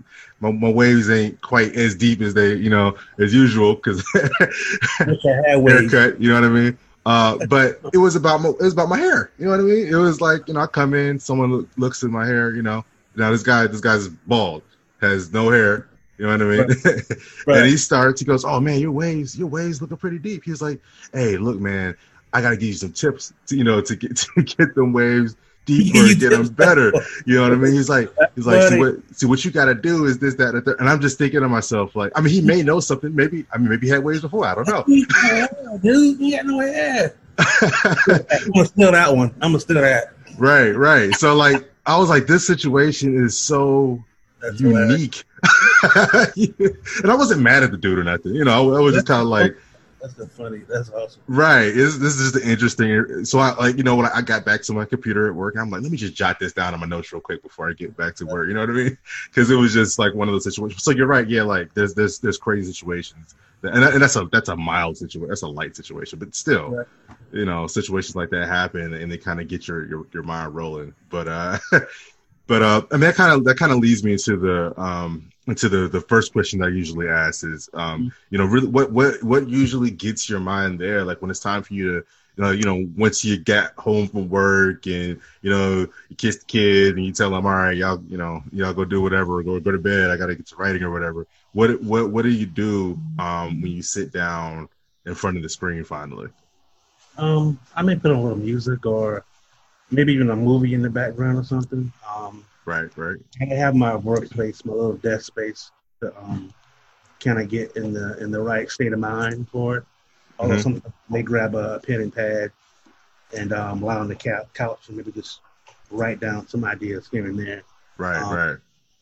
my 0.41 0.50
my 0.52 0.70
waves 0.70 1.08
ain't 1.08 1.41
quite 1.41 1.75
as 1.76 1.94
deep 1.94 2.20
as 2.20 2.35
they, 2.35 2.55
you 2.55 2.69
know, 2.69 2.96
as 3.19 3.32
usual 3.32 3.75
because 3.76 4.05
Wish 4.14 5.25
I 5.25 5.49
had 5.49 5.56
ways. 5.56 5.91
haircut. 5.93 6.20
You 6.20 6.29
know 6.29 6.41
what 6.41 6.44
I 6.44 6.49
mean? 6.49 6.79
Uh, 7.06 7.38
but 7.49 7.81
it 7.93 7.99
was 7.99 8.17
about 8.17 8.43
my, 8.43 8.50
it 8.50 8.61
was 8.61 8.73
about 8.73 8.88
my 8.88 8.99
hair. 8.99 9.31
You 9.38 9.47
know 9.47 9.52
what 9.52 9.61
I 9.61 9.62
mean? 9.62 9.87
It 9.87 9.94
was 9.94 10.20
like 10.20 10.47
you 10.49 10.55
know, 10.55 10.61
I 10.61 10.67
come 10.67 10.94
in, 10.94 11.19
someone 11.19 11.52
look, 11.52 11.69
looks 11.76 12.02
at 12.05 12.11
my 12.11 12.26
hair. 12.26 12.55
You 12.55 12.62
know, 12.62 12.85
now 13.17 13.31
this 13.31 13.43
guy, 13.43 13.67
this 13.67 13.81
guy's 13.81 14.08
bald, 14.08 14.62
has 15.00 15.32
no 15.32 15.49
hair. 15.50 15.88
You 16.19 16.26
know 16.26 16.32
what 16.32 16.43
I 16.43 16.44
mean? 16.44 17.06
Right. 17.46 17.58
and 17.58 17.66
he 17.66 17.76
starts. 17.76 18.20
He 18.20 18.26
goes, 18.26 18.44
"Oh 18.44 18.61
man, 18.61 18.81
your 18.81 18.93
waves, 18.93 19.37
your 19.37 19.49
waves 19.49 19.81
looking 19.81 19.96
pretty 19.96 20.19
deep." 20.19 20.44
He's 20.44 20.62
like, 20.62 20.81
"Hey, 21.12 21.37
look, 21.37 21.58
man, 21.58 21.96
I 22.32 22.40
gotta 22.40 22.56
give 22.56 22.69
you 22.69 22.75
some 22.75 22.93
tips, 22.93 23.32
to, 23.46 23.56
you 23.56 23.64
know, 23.64 23.81
to 23.81 23.96
get 23.96 24.16
to 24.37 24.43
get 24.43 24.75
them 24.75 24.93
waves." 24.93 25.37
Deeper, 25.66 25.99
and 25.99 26.20
get 26.20 26.28
them 26.28 26.46
better. 26.49 26.93
You 27.25 27.37
know 27.37 27.44
what 27.44 27.52
I 27.52 27.55
mean? 27.55 27.72
He's 27.72 27.88
like, 27.88 28.11
he's 28.34 28.44
like, 28.44 28.69
see 28.69 28.78
what, 28.78 28.96
see 29.12 29.25
what 29.25 29.43
you 29.46 29.50
got 29.50 29.64
to 29.64 29.75
do 29.75 30.05
is 30.05 30.19
this, 30.19 30.34
that, 30.34 30.55
and, 30.55 30.69
and 30.69 30.90
I'm 30.90 31.00
just 31.00 31.16
thinking 31.16 31.40
to 31.40 31.49
myself, 31.49 31.96
like, 31.96 32.12
I 32.14 32.20
mean, 32.20 32.34
he 32.34 32.43
may 32.43 32.62
know 32.62 32.81
something. 32.81 33.14
Maybe, 33.14 33.46
I 33.50 33.56
mean, 33.56 33.70
maybe 33.70 33.87
he 33.87 33.93
had 33.94 34.05
waves 34.05 34.20
before. 34.20 34.44
I 34.44 34.55
don't 34.55 34.69
know. 34.69 34.84
Dude, 35.78 36.20
you 36.20 36.37
got 36.37 36.44
no 36.44 36.61
hair. 36.61 37.16
I'm 37.38 38.52
gonna 38.52 38.66
steal 38.66 38.93
that 38.93 39.16
one. 39.16 39.31
I'm 39.40 39.52
gonna 39.52 39.61
steal 39.61 39.81
that. 39.81 40.12
right, 40.37 40.72
right. 40.72 41.14
So 41.14 41.34
like, 41.34 41.70
I 41.87 41.96
was 41.99 42.11
like, 42.11 42.26
this 42.26 42.46
situation 42.46 43.16
is 43.16 43.38
so 43.38 44.05
That's 44.44 44.61
unique, 44.61 45.25
and 47.02 47.11
I 47.11 47.14
wasn't 47.14 47.41
mad 47.43 47.62
at 47.62 47.70
the 47.70 47.79
dude 47.79 47.99
or 47.99 48.05
nothing. 48.05 48.35
You 48.35 48.44
know, 48.44 48.75
I, 48.75 48.79
I 48.79 48.81
was 48.81 48.94
just 48.94 49.06
kind 49.06 49.23
of 49.23 49.29
like, 49.29 49.56
That's 50.00 50.14
the 50.14 50.26
funny. 50.26 50.58
That's 50.69 50.91
awesome. 50.91 51.23
right. 51.29 51.64
Is 51.67 51.99
this 51.99 52.17
is 52.17 52.32
the 52.32 52.46
interesting? 52.46 53.25
So 53.25 53.38
I 53.38 53.55
like, 53.55 53.76
you 53.76 53.82
know, 53.82 53.96
when 53.96 54.06
I 54.06 54.20
got 54.20 54.44
back 54.44 54.62
to 54.64 54.73
my 54.73 54.85
computer 54.85 55.29
at 55.29 55.35
work, 55.35 55.56
I'm 55.58 55.70
like, 55.70 55.82
let 55.82 55.91
me 55.91 55.96
just 55.96 56.14
jot 56.14 56.38
this 56.38 56.52
down 56.52 56.75
on 56.75 56.81
my 56.81 56.87
notes 56.87 57.12
real 57.12 57.20
quick 57.23 57.43
before 57.43 57.70
I 57.70 57.73
get 57.73 57.96
back 57.96 58.14
to 58.17 58.26
work. 58.26 58.49
You 58.49 58.55
know 58.55 58.61
what 58.61 58.70
I 58.70 58.75
mean? 58.75 58.99
Because 59.31 59.50
it 59.50 59.56
was 59.56 59.73
just 59.73 59.99
like 59.99 60.14
one 60.14 60.29
of 60.29 60.35
those 60.35 60.44
situations. 60.44 60.82
So 60.85 60.90
you're 60.90 61.06
right. 61.06 61.29
Yeah, 61.29 61.43
like 61.43 61.73
there's 61.75 61.94
there's 61.94 62.19
there's 62.19 62.38
crazy 62.38 62.70
situations, 62.73 63.35
and, 63.62 63.82
and 63.82 64.02
that's 64.02 64.17
a 64.17 64.26
that's 64.31 64.49
a 64.50 64.56
mild 64.56 64.97
situation. 64.99 65.29
That's 65.29 65.43
a 65.43 65.49
light 65.49 65.75
situation, 65.76 66.19
but 66.19 66.35
still. 66.35 66.70
Right. 66.70 66.87
you 67.32 67.44
know 67.47 67.67
situations 67.67 68.14
like 68.14 68.31
that 68.31 68.47
happen 68.47 68.94
and 68.94 69.11
they 69.11 69.19
kind 69.19 69.40
of 69.40 69.49
get 69.49 69.67
your, 69.67 69.87
your 69.87 70.06
your 70.12 70.23
mind 70.23 70.55
rolling 70.55 70.94
but 71.11 71.26
uh 71.26 71.58
but 72.46 72.62
uh 72.62 72.82
i 72.91 72.94
mean 72.94 73.02
that 73.02 73.14
kind 73.14 73.32
of 73.32 73.44
that 73.44 73.56
kind 73.56 73.73
of 73.73 73.79
leads 73.79 74.05
me 74.05 74.12
into 74.12 74.37
the 74.37 74.79
um 74.81 75.31
into 75.46 75.69
the 75.69 75.88
the 75.88 76.00
first 76.00 76.32
question 76.32 76.58
that 76.58 76.67
i 76.67 76.70
usually 76.70 77.08
ask 77.08 77.44
is 77.44 77.69
um 77.75 78.12
you 78.31 78.38
know 78.38 78.44
really 78.44 78.69
what 78.69 78.91
what 78.93 79.23
what 79.23 79.49
usually 79.49 79.91
gets 79.91 80.29
your 80.29 80.41
mind 80.41 80.79
there 80.79 81.05
like 81.05 81.20
when 81.20 81.31
it's 81.31 81.41
time 81.41 81.62
for 81.62 81.75
you 81.75 82.00
to 82.00 82.06
you 82.37 82.43
know, 82.43 82.50
you 82.50 82.64
know, 82.64 82.88
once 82.96 83.25
you 83.25 83.37
get 83.37 83.73
home 83.79 84.08
from 84.08 84.29
work 84.29 84.87
and 84.87 85.20
you 85.43 85.50
know 85.50 85.87
you 86.08 86.17
kiss 86.17 86.38
the 86.38 86.44
kid 86.44 86.96
and 86.96 87.06
you 87.06 87.12
tell 87.12 87.31
them, 87.31 87.46
all 87.46 87.52
right, 87.52 87.76
y'all, 87.76 88.02
you 88.09 88.18
know, 88.18 88.42
y'all 88.52 88.73
go 88.73 88.85
do 88.85 89.00
whatever, 89.00 89.38
or 89.38 89.42
go 89.42 89.61
go 89.61 89.71
to 89.71 89.78
bed. 89.78 90.11
I 90.11 90.16
got 90.16 90.26
to 90.26 90.35
get 90.35 90.47
to 90.49 90.57
writing 90.57 90.83
or 90.83 90.90
whatever. 90.90 91.26
What 91.52 91.80
what 91.83 92.11
what 92.11 92.23
do 92.23 92.30
you 92.30 92.47
do 92.47 92.99
um, 93.18 93.61
when 93.61 93.71
you 93.71 93.83
sit 93.83 94.12
down 94.12 94.68
in 95.07 95.14
front 95.14 95.37
of 95.37 95.42
the 95.42 95.49
screen 95.49 95.85
finally? 95.85 96.28
Um, 97.16 97.59
I 97.76 97.83
may 97.83 97.95
put 97.95 98.11
on 98.11 98.16
a 98.16 98.23
little 98.23 98.38
music 98.38 98.85
or 98.85 99.25
maybe 99.94 100.12
even 100.12 100.30
a 100.30 100.36
movie 100.36 100.74
in 100.74 100.82
the 100.82 100.90
background 100.90 101.38
or 101.38 101.44
something. 101.44 101.92
Um, 102.16 102.44
Right, 102.66 102.90
right. 102.96 103.18
I 103.40 103.54
have 103.54 103.74
my 103.74 103.92
workspace, 103.92 104.64
my 104.64 104.72
little 104.72 104.96
desk 104.96 105.26
space 105.26 105.70
to 106.02 106.16
um, 106.18 106.52
kind 107.20 107.40
of 107.40 107.48
get 107.48 107.76
in 107.76 107.92
the 107.92 108.18
in 108.22 108.30
the 108.30 108.40
right 108.40 108.70
state 108.70 108.92
of 108.92 108.98
mind 109.00 109.48
for 109.50 109.78
it. 109.78 109.84
Although 110.38 110.56
Mhm. 110.56 110.62
sometimes 110.62 110.94
they 111.10 111.22
grab 111.22 111.54
a 111.54 111.80
pen 111.80 112.00
and 112.00 112.14
pad 112.14 112.50
and 113.36 113.52
um, 113.52 113.80
lie 113.82 113.96
on 113.96 114.08
the 114.08 114.14
couch 114.54 114.88
and 114.88 114.96
maybe 114.96 115.12
just 115.12 115.40
write 115.90 116.20
down 116.20 116.46
some 116.48 116.64
ideas 116.64 117.08
here 117.10 117.26
and 117.26 117.38
there. 117.38 117.62
Right, 117.98 118.20
Um, 118.22 118.32
right. 118.32 118.58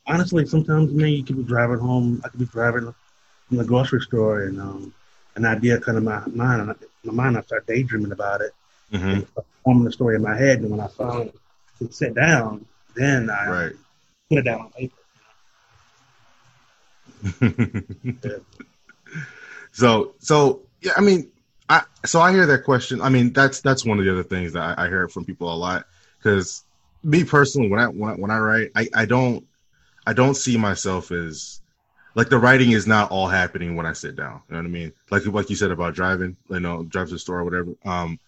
Honestly, 0.07 0.47
sometimes 0.47 0.93
man, 0.93 1.11
you 1.11 1.25
could 1.25 1.37
be 1.37 1.43
driving 1.45 1.79
home. 1.79 2.21
I 2.25 2.29
could 2.29 2.41
be 2.41 2.47
driving 2.47 2.93
from 3.49 3.57
the 3.59 3.65
grocery 3.65 4.01
store 4.01 4.43
and 4.45 4.61
um, 4.61 4.93
an 5.37 5.45
idea 5.45 5.81
come 5.81 5.95
to 5.97 6.01
my 6.01 6.27
mind. 6.27 6.61
And 6.63 6.77
my 7.05 7.13
mind, 7.13 7.37
I 7.39 7.43
start 7.43 7.67
daydreaming 7.67 8.13
about 8.13 8.41
it 8.41 8.53
hmm 8.93 9.21
forming 9.65 9.85
the 9.85 9.93
story 9.93 10.17
in 10.17 10.23
my 10.23 10.37
head. 10.37 10.61
And 10.61 10.71
when 10.71 10.81
I 10.81 10.89
finally 10.89 11.33
sit 11.91 12.15
down, 12.15 12.67
then 12.95 13.31
I 13.31 13.51
Right. 13.51 13.73
put 14.31 14.39
it 14.39 14.43
down 14.43 14.61
on 14.63 14.73
paper. 14.73 14.95
so, 19.73 20.15
so 20.19 20.63
yeah, 20.81 20.93
I 20.97 21.01
mean, 21.01 21.31
I 21.69 21.83
so 22.05 22.21
I 22.21 22.33
hear 22.33 22.47
that 22.47 22.65
question. 22.65 23.01
I 23.01 23.09
mean, 23.09 23.33
that's 23.33 23.61
that's 23.61 23.85
one 23.85 23.99
of 23.99 24.05
the 24.05 24.13
other 24.13 24.23
things 24.23 24.53
that 24.53 24.79
I, 24.79 24.85
I 24.85 24.89
hear 24.89 25.09
from 25.09 25.25
people 25.25 25.53
a 25.53 25.57
lot. 25.57 25.87
Because 26.19 26.65
me 27.03 27.25
personally, 27.25 27.71
when 27.71 27.81
I 27.81 27.87
when 27.87 28.11
I, 28.11 28.15
when 28.15 28.31
I 28.31 28.39
write, 28.39 28.71
I, 28.75 28.89
I 28.95 29.05
don't 29.07 29.47
I 30.07 30.13
don't 30.13 30.35
see 30.35 30.57
myself 30.57 31.11
as 31.11 31.61
like 32.15 32.29
the 32.29 32.39
writing 32.39 32.73
is 32.73 32.87
not 32.87 33.11
all 33.11 33.29
happening 33.29 33.77
when 33.77 33.87
I 33.87 33.93
sit 33.93 34.17
down. 34.17 34.43
You 34.49 34.55
know 34.55 34.61
what 34.61 34.67
I 34.67 34.71
mean? 34.71 34.93
Like 35.11 35.27
like 35.27 35.51
you 35.51 35.57
said 35.57 35.71
about 35.71 35.95
driving, 35.95 36.37
you 36.49 36.61
know, 36.61 36.83
drive 36.85 37.09
to 37.09 37.15
the 37.15 37.19
store 37.19 37.41
or 37.41 37.45
whatever. 37.45 37.73
Um, 37.85 38.19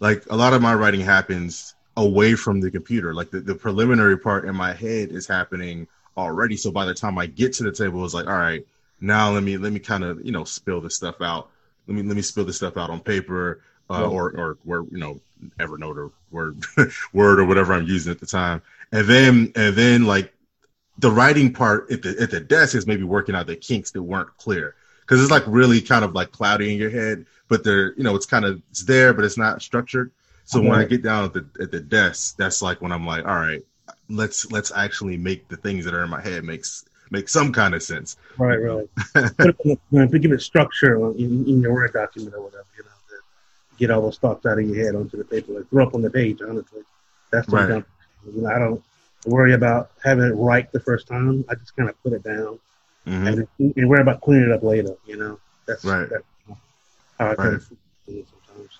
like 0.00 0.24
a 0.30 0.36
lot 0.36 0.52
of 0.52 0.62
my 0.62 0.74
writing 0.74 1.00
happens 1.00 1.74
away 1.96 2.34
from 2.34 2.60
the 2.60 2.70
computer. 2.70 3.14
Like 3.14 3.30
the, 3.30 3.40
the 3.40 3.54
preliminary 3.54 4.18
part 4.18 4.46
in 4.46 4.56
my 4.56 4.72
head 4.72 5.10
is 5.10 5.26
happening 5.26 5.86
already. 6.16 6.56
So 6.56 6.70
by 6.70 6.86
the 6.86 6.94
time 6.94 7.18
I 7.18 7.26
get 7.26 7.52
to 7.54 7.64
the 7.64 7.72
table, 7.72 8.04
it's 8.04 8.14
like, 8.14 8.26
all 8.26 8.32
right, 8.32 8.66
now 9.00 9.30
let 9.30 9.42
me 9.42 9.56
let 9.56 9.72
me 9.72 9.78
kind 9.78 10.04
of 10.04 10.24
you 10.24 10.32
know 10.32 10.44
spill 10.44 10.80
this 10.80 10.96
stuff 10.96 11.20
out. 11.20 11.50
let 11.86 11.94
me 11.94 12.02
let 12.02 12.16
me 12.16 12.22
spill 12.22 12.44
this 12.44 12.56
stuff 12.56 12.76
out 12.76 12.90
on 12.90 13.00
paper 13.00 13.60
uh, 13.88 14.08
or 14.08 14.30
or 14.36 14.58
where 14.64 14.82
you 14.90 14.98
know 14.98 15.20
Evernote 15.58 15.96
or 15.96 16.10
Word 16.30 16.64
Word 17.12 17.40
or 17.40 17.44
whatever 17.44 17.72
I'm 17.72 17.86
using 17.86 18.12
at 18.12 18.20
the 18.20 18.26
time, 18.26 18.62
and 18.92 19.06
then 19.06 19.52
and 19.56 19.74
then 19.74 20.04
like 20.04 20.32
the 20.98 21.10
writing 21.10 21.52
part 21.52 21.90
at 21.90 22.02
the 22.02 22.16
at 22.20 22.30
the 22.30 22.40
desk 22.40 22.74
is 22.74 22.86
maybe 22.86 23.04
working 23.04 23.34
out 23.34 23.46
the 23.46 23.56
kinks 23.56 23.90
that 23.92 24.02
weren't 24.02 24.36
clear 24.36 24.74
because 25.00 25.20
it's 25.20 25.30
like 25.30 25.42
really 25.46 25.80
kind 25.80 26.04
of 26.04 26.14
like 26.14 26.30
cloudy 26.30 26.72
in 26.72 26.78
your 26.78 26.90
head, 26.90 27.26
but 27.50 27.64
they're 27.64 27.92
you 27.96 28.02
know 28.02 28.16
it's 28.16 28.24
kind 28.24 28.46
of 28.46 28.62
it's 28.70 28.84
there, 28.84 29.12
but 29.12 29.26
it's 29.26 29.36
not 29.36 29.60
structured. 29.60 30.10
So 30.46 30.60
when 30.60 30.72
I 30.72 30.84
get 30.84 31.02
down 31.02 31.24
at 31.24 31.32
the 31.32 31.46
at 31.60 31.70
the 31.70 31.80
desk, 31.80 32.36
that's 32.36 32.62
like 32.62 32.80
when 32.80 32.90
I'm 32.90 33.06
like, 33.06 33.24
all 33.26 33.36
right, 33.36 33.62
let's 34.08 34.50
let's 34.50 34.72
actually 34.74 35.16
make 35.16 35.46
the 35.48 35.56
things 35.56 35.84
that 35.84 35.94
are 35.94 36.02
in 36.02 36.10
my 36.10 36.22
head 36.22 36.42
makes 36.44 36.86
make 37.10 37.28
some 37.28 37.52
kind 37.52 37.74
of 37.74 37.82
sense. 37.82 38.16
Right, 38.38 38.56
right. 38.56 38.88
but 39.36 39.56
if 39.60 40.12
you 40.12 40.18
give 40.18 40.32
it 40.32 40.40
structure 40.40 40.96
in, 41.12 41.46
in 41.46 41.60
your 41.60 41.74
Word 41.74 41.92
document 41.92 42.34
or 42.34 42.42
whatever, 42.42 42.64
you 42.76 42.84
know, 42.84 42.90
get 43.78 43.90
all 43.90 44.02
those 44.02 44.18
thoughts 44.18 44.46
out 44.46 44.58
of 44.58 44.68
your 44.68 44.84
head 44.84 44.94
onto 44.94 45.16
the 45.16 45.24
paper, 45.24 45.52
like 45.52 45.68
throw 45.68 45.86
up 45.86 45.94
on 45.94 46.02
the 46.02 46.10
page. 46.10 46.40
Honestly, 46.42 46.82
that's 47.30 47.48
what 47.48 47.68
right. 47.68 47.84
you 48.26 48.42
know, 48.42 48.48
I 48.48 48.58
don't 48.58 48.82
worry 49.26 49.54
about 49.54 49.90
having 50.02 50.24
it 50.24 50.34
right 50.34 50.70
the 50.72 50.80
first 50.80 51.06
time. 51.06 51.44
I 51.48 51.54
just 51.54 51.76
kind 51.76 51.88
of 51.88 52.00
put 52.02 52.12
it 52.12 52.22
down 52.22 52.58
mm-hmm. 53.06 53.26
and, 53.26 53.48
and 53.76 53.88
worry 53.88 54.00
about 54.00 54.20
cleaning 54.20 54.50
it 54.50 54.52
up 54.52 54.62
later. 54.62 54.96
You 55.06 55.16
know, 55.16 55.40
that's 55.66 55.84
right. 55.84 56.08
That's 56.08 56.24
how 57.20 57.26
I 57.26 57.28
right. 57.28 57.36
kind 57.36 57.62
sometimes. 58.06 58.78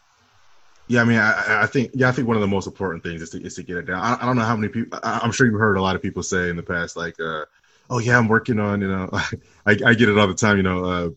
Yeah, 0.88 1.02
I 1.02 1.04
mean, 1.04 1.18
I, 1.18 1.62
I, 1.62 1.66
think 1.66 1.92
yeah, 1.94 2.08
I 2.08 2.12
think 2.12 2.26
one 2.26 2.36
of 2.36 2.40
the 2.40 2.48
most 2.48 2.66
important 2.66 3.04
things 3.04 3.22
is 3.22 3.30
to 3.30 3.40
is 3.40 3.54
to 3.54 3.62
get 3.62 3.76
it 3.76 3.86
down. 3.86 4.02
I, 4.02 4.18
I 4.20 4.26
don't 4.26 4.36
know 4.36 4.42
how 4.42 4.56
many 4.56 4.72
people. 4.72 4.98
I, 5.02 5.20
am 5.22 5.30
sure 5.30 5.46
you've 5.46 5.60
heard 5.60 5.76
a 5.76 5.82
lot 5.82 5.94
of 5.94 6.02
people 6.02 6.22
say 6.22 6.48
in 6.48 6.56
the 6.56 6.62
past, 6.62 6.96
like, 6.96 7.20
uh, 7.20 7.44
"Oh 7.88 7.98
yeah, 7.98 8.18
I'm 8.18 8.26
working 8.26 8.58
on." 8.58 8.80
You 8.80 8.88
know, 8.88 9.08
I, 9.66 9.76
I 9.86 9.94
get 9.94 10.08
it 10.08 10.18
all 10.18 10.26
the 10.26 10.34
time. 10.34 10.56
You 10.56 10.64
know, 10.64 10.84
uh, 10.84 11.10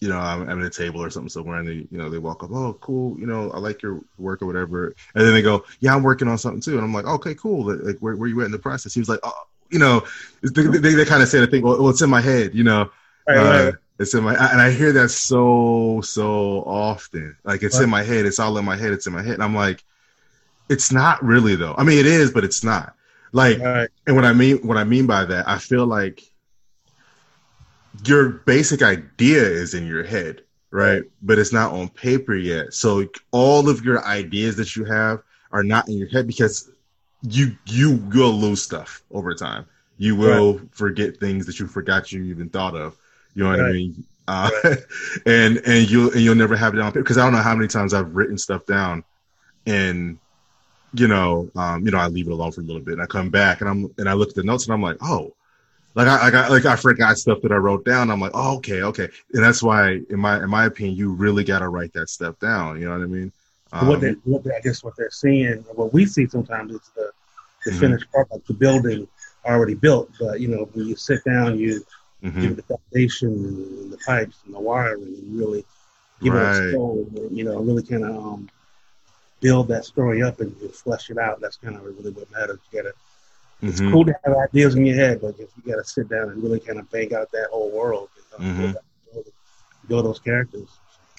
you 0.00 0.08
know, 0.08 0.16
I'm, 0.16 0.48
I'm, 0.48 0.60
at 0.60 0.66
a 0.66 0.70
table 0.70 1.02
or 1.02 1.10
something 1.10 1.28
somewhere, 1.28 1.58
and 1.58 1.68
they, 1.68 1.86
you 1.90 1.98
know, 1.98 2.08
they 2.08 2.18
walk 2.18 2.42
up, 2.42 2.50
"Oh, 2.52 2.72
cool," 2.80 3.18
you 3.18 3.26
know, 3.26 3.50
I 3.50 3.58
like 3.58 3.82
your 3.82 4.00
work 4.16 4.40
or 4.40 4.46
whatever, 4.46 4.94
and 5.14 5.26
then 5.26 5.34
they 5.34 5.42
go, 5.42 5.64
"Yeah, 5.80 5.94
I'm 5.94 6.02
working 6.02 6.28
on 6.28 6.38
something 6.38 6.62
too," 6.62 6.76
and 6.76 6.84
I'm 6.84 6.94
like, 6.94 7.06
"Okay, 7.06 7.34
cool." 7.34 7.74
Like, 7.74 7.98
where, 7.98 8.16
where 8.16 8.28
you 8.28 8.40
at 8.40 8.46
in 8.46 8.52
the 8.52 8.58
process? 8.58 8.94
He 8.94 9.00
was 9.00 9.10
like, 9.10 9.20
"Oh, 9.24 9.42
you 9.68 9.78
know," 9.78 10.06
they, 10.42 10.62
they, 10.62 10.94
they 10.94 11.04
kind 11.04 11.22
of 11.22 11.28
say 11.28 11.40
the 11.40 11.46
thing, 11.48 11.62
well, 11.62 11.78
well, 11.78 11.90
it's 11.90 12.00
in 12.00 12.08
my 12.08 12.22
head," 12.22 12.54
you 12.54 12.64
know. 12.64 12.90
Right, 13.26 13.36
uh, 13.36 13.64
right. 13.64 13.74
It's 13.98 14.14
in 14.14 14.22
my, 14.22 14.34
and 14.34 14.60
I 14.60 14.70
hear 14.70 14.92
that 14.92 15.08
so 15.08 16.00
so 16.04 16.62
often. 16.62 17.36
Like 17.44 17.62
it's 17.62 17.76
right. 17.76 17.84
in 17.84 17.90
my 17.90 18.02
head. 18.02 18.26
It's 18.26 18.38
all 18.38 18.56
in 18.58 18.64
my 18.64 18.76
head. 18.76 18.92
It's 18.92 19.06
in 19.06 19.12
my 19.12 19.22
head. 19.22 19.34
And 19.34 19.42
I'm 19.42 19.54
like, 19.54 19.82
it's 20.68 20.92
not 20.92 21.22
really 21.24 21.56
though. 21.56 21.74
I 21.76 21.84
mean, 21.84 21.98
it 21.98 22.06
is, 22.06 22.30
but 22.30 22.44
it's 22.44 22.62
not. 22.62 22.94
Like, 23.32 23.58
and 23.60 24.16
what 24.16 24.24
I 24.24 24.32
mean, 24.32 24.58
what 24.66 24.76
I 24.76 24.84
mean 24.84 25.06
by 25.06 25.24
that, 25.24 25.48
I 25.48 25.58
feel 25.58 25.86
like 25.86 26.22
your 28.06 28.28
basic 28.28 28.82
idea 28.82 29.42
is 29.42 29.74
in 29.74 29.86
your 29.86 30.04
head, 30.04 30.42
right? 30.70 31.02
But 31.22 31.38
it's 31.38 31.52
not 31.52 31.72
on 31.72 31.88
paper 31.88 32.34
yet. 32.34 32.74
So 32.74 33.06
all 33.32 33.68
of 33.68 33.84
your 33.84 34.04
ideas 34.04 34.56
that 34.56 34.76
you 34.76 34.84
have 34.84 35.22
are 35.50 35.62
not 35.62 35.88
in 35.88 35.98
your 35.98 36.08
head 36.08 36.26
because 36.26 36.70
you 37.22 37.56
you 37.66 37.96
will 37.96 38.32
lose 38.32 38.62
stuff 38.62 39.02
over 39.10 39.34
time. 39.34 39.66
You 39.98 40.14
will 40.14 40.58
right. 40.58 40.68
forget 40.70 41.16
things 41.16 41.46
that 41.46 41.58
you 41.58 41.66
forgot 41.66 42.12
you 42.12 42.22
even 42.24 42.48
thought 42.48 42.76
of. 42.76 42.96
You 43.34 43.44
know 43.44 43.50
what 43.50 43.60
right. 43.60 43.68
I 43.68 43.72
mean? 43.72 44.04
Uh, 44.26 44.50
right. 44.64 44.78
and 45.26 45.56
and 45.64 45.90
you 45.90 46.10
and 46.10 46.20
you'll 46.20 46.34
never 46.34 46.56
have 46.56 46.74
it 46.74 46.80
on 46.80 46.92
paper 46.92 47.02
because 47.02 47.18
I 47.18 47.24
don't 47.24 47.32
know 47.32 47.42
how 47.42 47.54
many 47.54 47.68
times 47.68 47.94
I've 47.94 48.14
written 48.14 48.36
stuff 48.38 48.66
down, 48.66 49.04
and 49.66 50.18
you 50.94 51.08
know, 51.08 51.50
um, 51.56 51.84
you 51.84 51.90
know, 51.90 51.98
I 51.98 52.08
leave 52.08 52.26
it 52.26 52.32
alone 52.32 52.52
for 52.52 52.60
a 52.60 52.64
little 52.64 52.82
bit, 52.82 52.94
and 52.94 53.02
I 53.02 53.06
come 53.06 53.30
back 53.30 53.60
and 53.60 53.70
I'm 53.70 53.94
and 53.98 54.08
I 54.08 54.14
look 54.14 54.30
at 54.30 54.34
the 54.34 54.42
notes 54.42 54.64
and 54.64 54.74
I'm 54.74 54.82
like, 54.82 54.96
oh, 55.02 55.34
like 55.94 56.08
I, 56.08 56.26
I 56.26 56.30
got 56.30 56.50
like 56.50 56.64
I 56.64 56.76
forgot 56.76 57.18
stuff 57.18 57.40
that 57.42 57.52
I 57.52 57.56
wrote 57.56 57.84
down. 57.84 58.10
I'm 58.10 58.20
like, 58.20 58.32
oh, 58.34 58.56
okay, 58.58 58.82
okay, 58.82 59.08
and 59.32 59.42
that's 59.42 59.62
why, 59.62 60.00
in 60.10 60.18
my 60.18 60.42
in 60.42 60.50
my 60.50 60.66
opinion, 60.66 60.96
you 60.96 61.12
really 61.12 61.44
got 61.44 61.58
to 61.60 61.68
write 61.68 61.92
that 61.94 62.08
stuff 62.08 62.38
down. 62.38 62.80
You 62.80 62.86
know 62.86 62.92
what 62.92 63.02
I 63.02 63.06
mean? 63.06 63.32
Um, 63.72 63.88
what, 63.88 64.00
they, 64.00 64.12
what 64.24 64.44
they, 64.44 64.50
I 64.54 64.60
guess 64.60 64.82
what 64.82 64.94
they're 64.96 65.10
seeing, 65.10 65.58
what 65.74 65.92
we 65.92 66.06
see 66.06 66.26
sometimes 66.26 66.72
is 66.72 66.90
the 66.94 67.10
the 67.64 67.70
mm-hmm. 67.70 67.80
finished 67.80 68.10
part, 68.12 68.30
like 68.30 68.44
the 68.46 68.54
building 68.54 69.08
already 69.44 69.74
built. 69.74 70.10
But 70.20 70.40
you 70.40 70.48
know, 70.48 70.68
when 70.72 70.86
you 70.86 70.96
sit 70.96 71.24
down, 71.24 71.58
you 71.58 71.84
mm-hmm. 72.22 72.40
give 72.40 72.56
the 72.56 72.62
foundation 72.62 73.28
and 73.28 73.92
the 73.92 73.98
pipes 73.98 74.38
and 74.46 74.54
the 74.54 74.60
wiring, 74.60 75.02
and 75.02 75.38
really 75.38 75.64
give 76.22 76.34
right. 76.34 76.56
it 76.56 76.68
a 76.68 76.72
soul. 76.72 77.08
You 77.30 77.44
know, 77.44 77.58
really 77.60 77.82
kind 77.82 78.04
of 78.04 78.16
um, 78.16 78.50
build 79.40 79.68
that 79.68 79.84
story 79.84 80.22
up 80.22 80.40
and, 80.40 80.54
and 80.60 80.72
flesh 80.72 81.10
it 81.10 81.18
out. 81.18 81.40
That's 81.40 81.56
kind 81.56 81.76
of 81.76 81.84
really 81.84 82.10
what 82.10 82.30
matters. 82.30 82.58
You 82.70 82.82
got 82.82 82.88
to 82.88 82.94
it's 83.60 83.80
mm-hmm. 83.80 83.92
cool 83.92 84.04
to 84.04 84.14
have 84.24 84.36
ideas 84.36 84.76
in 84.76 84.86
your 84.86 84.96
head, 84.96 85.20
but 85.20 85.34
if 85.38 85.48
you 85.56 85.72
got 85.72 85.82
to 85.82 85.84
sit 85.84 86.08
down 86.08 86.30
and 86.30 86.42
really 86.42 86.60
kind 86.60 86.78
of 86.78 86.88
bang 86.90 87.12
out 87.14 87.30
that 87.32 87.48
whole 87.50 87.70
world, 87.72 88.08
you 88.16 88.22
know, 88.44 88.50
mm-hmm. 88.52 88.72
build, 89.12 89.26
build 89.88 90.04
those 90.06 90.20
characters. 90.20 90.68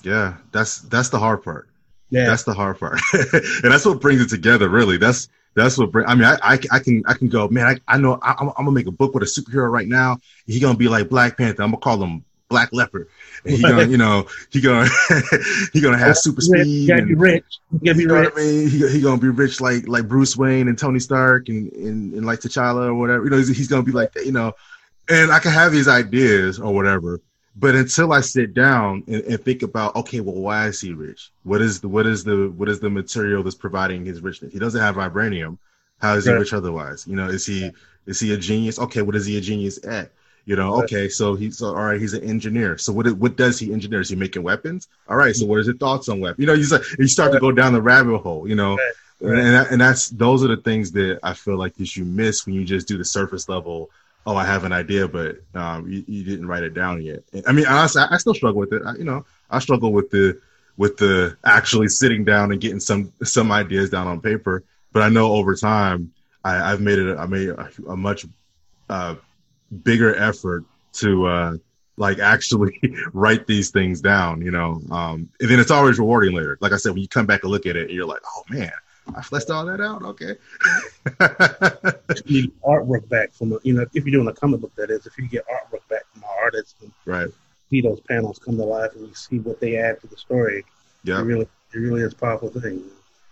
Yeah, 0.04 0.38
that's 0.54 0.80
that's 0.84 1.10
the 1.10 1.20
hard 1.20 1.44
part. 1.44 1.68
Yeah, 2.10 2.26
that's 2.26 2.44
the 2.44 2.54
hard 2.54 2.80
part, 2.80 3.02
and 3.14 3.72
that's 3.72 3.86
what 3.86 4.00
brings 4.00 4.22
it 4.22 4.30
together. 4.30 4.70
Really, 4.70 4.96
that's 4.96 5.28
that's 5.56 5.78
what 5.78 5.92
bring. 5.92 6.08
I 6.08 6.16
mean, 6.16 6.26
I, 6.26 6.38
I, 6.42 6.60
I 6.72 6.80
can 6.80 7.04
I 7.08 7.14
can 7.14 7.28
go, 7.28 7.48
man. 7.48 7.66
I, 7.66 7.96
I 7.96 7.98
know 7.98 8.20
I, 8.22 8.36
am 8.40 8.52
gonna 8.56 8.72
make 8.72 8.88
a 8.88 8.92
book 8.92 9.14
with 9.14 9.24
a 9.24 9.26
superhero 9.26 9.70
right 9.70 9.88
now. 9.88 10.18
He's 10.46 10.62
gonna 10.62 10.78
be 10.78 10.88
like 10.88 11.10
Black 11.10 11.38
Panther. 11.38 11.64
I'm 11.64 11.72
gonna 11.72 11.82
call 11.82 12.02
him 12.02 12.24
Black 12.50 12.70
Leopard. 12.74 13.08
And 13.46 13.56
he 13.56 13.62
gonna, 13.62 13.86
you 13.88 13.98
know, 13.98 14.28
he 14.52 14.62
gonna 14.62 14.90
he 15.74 15.82
gonna 15.82 15.98
have 15.98 16.18
super 16.18 16.42
speed. 16.42 16.66
You 16.66 16.88
gotta 16.88 17.06
be 17.06 17.16
rich. 17.16 17.60
Gotta 17.84 17.96
be 17.96 18.04
you 18.04 18.14
rich. 18.14 18.34
I 18.36 18.40
mean? 18.40 18.70
He, 18.70 18.88
he 18.90 19.02
gonna 19.02 19.22
be 19.22 19.30
rich 19.30 19.62
like 19.62 19.88
like 19.88 20.08
Bruce 20.08 20.36
Wayne 20.36 20.68
and 20.68 20.78
Tony 20.78 21.00
Stark 21.00 21.50
and 21.50 21.72
and, 21.74 22.14
and 22.14 22.26
like 22.26 22.40
T'Challa 22.40 22.88
or 22.88 22.96
whatever. 22.96 23.24
You 23.24 23.30
know, 23.30 23.38
he's, 23.38 23.56
he's 23.56 23.68
gonna 23.68 23.84
be 23.84 23.92
like 23.92 24.14
that. 24.14 24.26
You 24.26 24.32
know, 24.32 24.54
and 25.10 25.32
I 25.32 25.40
can 25.40 25.52
have 25.52 25.72
these 25.72 25.88
ideas 25.88 26.60
or 26.60 26.74
whatever. 26.74 27.22
But 27.60 27.76
until 27.76 28.14
I 28.14 28.22
sit 28.22 28.54
down 28.54 29.04
and, 29.08 29.22
and, 29.24 29.44
think 29.44 29.64
about, 29.64 29.94
okay, 29.98 30.22
well, 30.22 30.36
why 30.36 30.68
is 30.68 30.80
he 30.80 30.94
rich? 30.94 31.32
What 31.44 31.62
is 31.62 31.82
the 31.82 31.90
what 31.90 32.08
is 32.08 32.24
the 32.24 32.50
what 32.56 32.70
is 32.70 32.80
the 32.80 32.90
material 32.90 33.44
that's 33.44 33.56
providing 33.56 34.06
his 34.06 34.22
richness? 34.22 34.54
He 34.54 34.60
doesn't 34.60 34.80
have 34.80 34.96
vibranium. 34.96 35.58
How 36.00 36.14
is 36.16 36.26
he 36.26 36.32
rich 36.32 36.54
otherwise? 36.54 37.06
You 37.06 37.18
know, 37.18 37.28
is 37.28 37.46
he 37.46 37.72
is 38.06 38.20
he 38.20 38.34
a 38.34 38.38
genius? 38.38 38.80
Okay, 38.80 39.02
what 39.02 39.16
is 39.16 39.26
he 39.26 39.38
a 39.38 39.42
genius 39.42 39.84
at? 39.86 40.12
You 40.46 40.56
know, 40.56 40.82
okay, 40.84 41.10
so 41.10 41.36
he's 41.36 41.62
all 41.62 41.76
right. 41.76 42.00
He's 42.00 42.14
an 42.14 42.24
engineer. 42.24 42.78
So 42.78 42.94
what 42.94 43.12
what 43.14 43.36
does 43.36 43.60
he 43.60 43.74
engineer? 43.74 44.00
Is 44.00 44.10
he 44.10 44.16
making 44.16 44.44
weapons? 44.44 44.88
All 45.10 45.18
right. 45.18 45.36
So 45.36 45.42
mm-hmm. 45.42 45.50
what 45.50 45.60
is 45.60 45.68
his 45.68 45.76
thoughts 45.76 46.08
on 46.08 46.22
weapons? 46.22 46.40
You 46.40 46.48
know, 46.48 46.54
you 46.54 46.64
start, 46.64 46.86
you 46.98 47.08
start 47.08 47.34
to 47.34 47.40
go 47.40 47.52
down 47.52 47.74
the 47.74 47.82
rabbit 47.82 48.20
hole. 48.20 48.48
You 48.48 48.56
know, 48.56 48.78
right. 49.20 49.38
and 49.38 49.68
and 49.68 49.82
that's 49.82 50.10
those 50.10 50.44
are 50.44 50.48
the 50.48 50.58
things 50.58 50.92
that 50.94 51.20
I 51.24 51.34
feel 51.34 51.58
like 51.58 51.76
that 51.76 51.96
you 51.98 52.06
miss 52.06 52.46
when 52.46 52.56
you 52.56 52.64
just 52.64 52.88
do 52.88 52.98
the 52.98 53.06
surface 53.06 53.50
level. 53.50 53.92
Oh, 54.30 54.36
I 54.36 54.46
have 54.46 54.64
an 54.64 54.72
idea, 54.72 55.08
but 55.08 55.40
um, 55.56 55.90
you, 55.90 56.04
you 56.08 56.24
didn't 56.24 56.46
write 56.46 56.62
it 56.62 56.76
down 56.76 57.02
yet. 57.02 57.24
I 57.48 57.52
mean, 57.52 57.66
honestly, 57.66 58.04
I, 58.04 58.14
I 58.14 58.18
still 58.18 58.36
struggle 58.36 58.60
with 58.60 58.72
it. 58.74 58.84
I, 58.86 58.94
you 58.94 59.04
know, 59.04 59.26
I 59.50 59.58
struggle 59.58 59.92
with 59.92 60.12
the 60.12 60.40
with 60.78 60.98
the 60.98 61.36
actually 61.44 61.88
sitting 61.88 62.26
down 62.26 62.52
and 62.52 62.62
getting 62.62 62.80
some 62.80 63.12
some 63.24 63.52
ideas 63.52 63.90
down 63.90 64.06
on 64.06 64.22
paper. 64.22 64.64
But 64.94 65.02
I 65.02 65.10
know 65.10 65.32
over 65.32 65.56
time, 65.56 66.14
I, 66.44 66.70
have 66.70 66.80
made 66.80 67.00
it. 67.00 67.18
I 67.18 67.26
made 67.26 67.50
a, 67.50 67.72
a 67.88 67.98
much 67.98 68.28
uh, 68.88 69.16
bigger 69.82 70.16
effort 70.16 70.64
to 70.94 71.26
uh, 71.26 71.58
like 71.98 72.20
actually 72.20 72.80
write 73.14 73.48
these 73.48 73.72
things 73.72 74.00
down, 74.00 74.44
you 74.44 74.52
know. 74.52 74.80
Um, 74.92 75.28
and 75.40 75.50
then 75.50 75.60
it's 75.60 75.72
always 75.72 75.98
rewarding 75.98 76.36
later. 76.36 76.56
Like 76.62 76.72
I 76.72 76.78
said, 76.78 76.92
when 76.92 77.02
you 77.02 77.08
come 77.08 77.26
back 77.26 77.42
and 77.42 77.52
look 77.52 77.66
at 77.66 77.76
it, 77.76 77.90
you're 77.90 78.06
like, 78.06 78.22
oh 78.28 78.44
man, 78.48 78.72
I 79.16 79.22
fleshed 79.22 79.50
all 79.50 79.66
that 79.66 79.82
out. 79.82 80.04
Okay. 80.04 80.36
you 82.26 82.52
artwork 82.66 83.08
back 83.10 83.34
from 83.34 83.58
you 83.64 83.74
know 83.74 83.86
if 83.94 84.06
you're 84.06 84.12
doing 84.12 84.28
a 84.28 84.34
comic 84.34 84.62
book, 84.62 84.74
that 84.76 84.90
is, 84.90 85.06
if 85.06 85.18
you 85.18 85.28
get 85.28 85.46
artwork 85.48 85.88
back 85.90 86.04
from 86.12 86.24
an 86.24 86.30
artist, 86.44 86.76
and 86.82 86.92
right? 87.06 87.30
See 87.70 87.82
those 87.82 88.00
panels 88.02 88.40
come 88.40 88.58
to 88.58 88.64
life, 88.64 88.94
and 88.96 89.08
you 89.08 89.14
see 89.14 89.40
what 89.40 89.60
they 89.60 89.78
add 89.78 90.02
to 90.02 90.08
the 90.08 90.18
story. 90.18 90.64
Yeah, 91.04 91.20
it 91.20 91.24
really, 91.24 91.48
it 91.74 91.78
really 91.78 92.02
is 92.02 92.14
a 92.14 92.16
powerful 92.16 92.50
thing. 92.50 92.84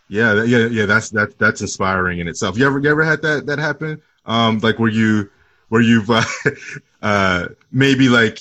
Yeah, 0.09 0.43
yeah, 0.43 0.67
yeah. 0.67 0.85
That's 0.85 1.09
that 1.11 1.37
that's 1.37 1.61
inspiring 1.61 2.19
in 2.19 2.27
itself. 2.27 2.57
You 2.57 2.65
ever 2.65 2.79
you 2.79 2.89
ever 2.89 3.03
had 3.03 3.21
that 3.23 3.45
that 3.47 3.59
happen? 3.59 4.01
Um, 4.25 4.59
like 4.59 4.79
where 4.79 4.89
you 4.89 5.29
where 5.69 5.81
you've 5.81 6.09
uh, 6.09 6.23
uh, 7.01 7.47
maybe 7.71 8.09
like 8.09 8.39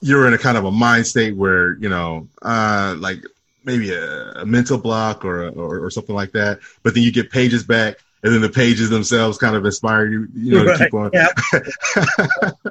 you're 0.00 0.26
in 0.26 0.34
a 0.34 0.38
kind 0.38 0.56
of 0.56 0.64
a 0.64 0.70
mind 0.70 1.06
state 1.06 1.36
where 1.36 1.76
you 1.78 1.88
know 1.88 2.28
uh, 2.42 2.94
like 2.98 3.22
maybe 3.64 3.92
a, 3.92 4.32
a 4.32 4.46
mental 4.46 4.78
block 4.78 5.24
or, 5.24 5.48
or, 5.48 5.84
or 5.84 5.90
something 5.90 6.14
like 6.14 6.32
that, 6.32 6.60
but 6.82 6.94
then 6.94 7.02
you 7.02 7.12
get 7.12 7.30
pages 7.30 7.64
back, 7.64 7.98
and 8.22 8.32
then 8.32 8.40
the 8.40 8.48
pages 8.48 8.90
themselves 8.90 9.38
kind 9.38 9.56
of 9.56 9.64
inspire 9.64 10.06
you, 10.06 10.28
you 10.34 10.54
know, 10.54 10.64
right. 10.64 10.78
to 10.78 10.84
keep 10.84 10.94
on. 10.94 11.10
Yeah. 11.12 11.28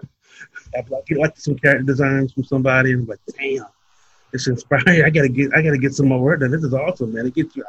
I'd 0.76 0.90
like, 0.90 1.06
like 1.12 1.38
some 1.38 1.56
character 1.56 1.84
designs 1.84 2.34
from 2.34 2.44
somebody, 2.44 2.94
and 2.94 3.02
I'm 3.02 3.08
like, 3.08 3.20
damn, 3.38 3.66
it's 4.32 4.48
inspiring. 4.48 5.04
I 5.04 5.10
gotta 5.10 5.30
get, 5.30 5.56
I 5.56 5.62
gotta 5.62 5.78
get 5.78 5.94
some 5.94 6.08
more 6.08 6.20
work 6.20 6.40
done. 6.40 6.52
This 6.52 6.64
is 6.64 6.74
awesome, 6.74 7.14
man. 7.14 7.28
It 7.28 7.36
gets 7.36 7.56
you. 7.56 7.64